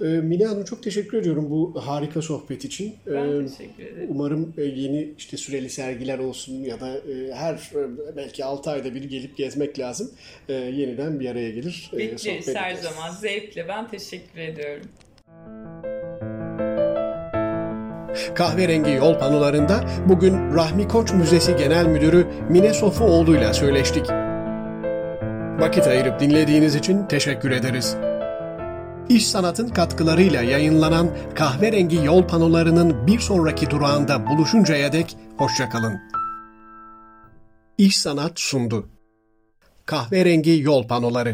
E, 0.00 0.04
Mine 0.04 0.44
Hanım 0.46 0.64
çok 0.64 0.82
teşekkür 0.82 1.18
ediyorum 1.18 1.50
bu 1.50 1.80
harika 1.86 2.22
sohbet 2.22 2.64
için. 2.64 2.94
Ben 3.06 3.42
E, 3.42 3.46
teşekkür 3.46 3.82
ederim. 3.84 4.08
Umarım 4.10 4.54
e, 4.58 4.62
yeni 4.62 5.14
işte 5.18 5.36
süreli 5.36 5.70
sergiler 5.70 6.18
olsun 6.18 6.52
ya 6.64 6.80
da 6.80 6.88
e, 6.96 7.32
her 7.34 7.54
e, 7.54 8.16
belki 8.16 8.44
6 8.44 8.70
ayda 8.70 8.94
bir 8.94 9.04
gelip 9.04 9.36
gezmek 9.36 9.78
lazım. 9.78 10.10
E, 10.48 10.52
Yeniden 10.52 11.20
bir 11.20 11.30
araya 11.30 11.50
gelir. 11.50 11.90
Bekleriz 11.98 12.48
her 12.48 12.70
ederiz. 12.70 12.80
zaman. 12.82 13.10
Zevkle. 13.10 13.68
Ben 13.68 13.88
teşekkür 13.88 14.40
ediyorum. 14.40 14.82
Kahverengi 18.34 18.90
yol 18.90 19.18
panolarında 19.18 19.84
bugün 20.08 20.54
Rahmi 20.54 20.88
Koç 20.88 21.12
Müzesi 21.12 21.56
Genel 21.56 21.86
Müdürü 21.86 22.26
Mine 22.48 22.74
Sofuoğlu 22.74 23.36
ile 23.36 23.52
söyleştik. 23.54 24.06
Vakit 25.60 25.86
ayırıp 25.86 26.20
dinlediğiniz 26.20 26.74
için 26.74 27.06
teşekkür 27.06 27.50
ederiz. 27.50 27.96
İş 29.10 29.26
Sanat'ın 29.28 29.68
katkılarıyla 29.68 30.42
yayınlanan 30.42 31.10
Kahverengi 31.34 31.96
Yol 31.96 32.26
Panolarının 32.26 33.06
bir 33.06 33.18
sonraki 33.18 33.70
durağında 33.70 34.26
buluşuncaya 34.26 34.92
dek 34.92 35.16
hoşçakalın. 35.36 36.00
İş 37.78 37.96
Sanat 37.98 38.40
sundu. 38.40 38.88
Kahverengi 39.86 40.60
Yol 40.60 40.86
Panoları 40.88 41.32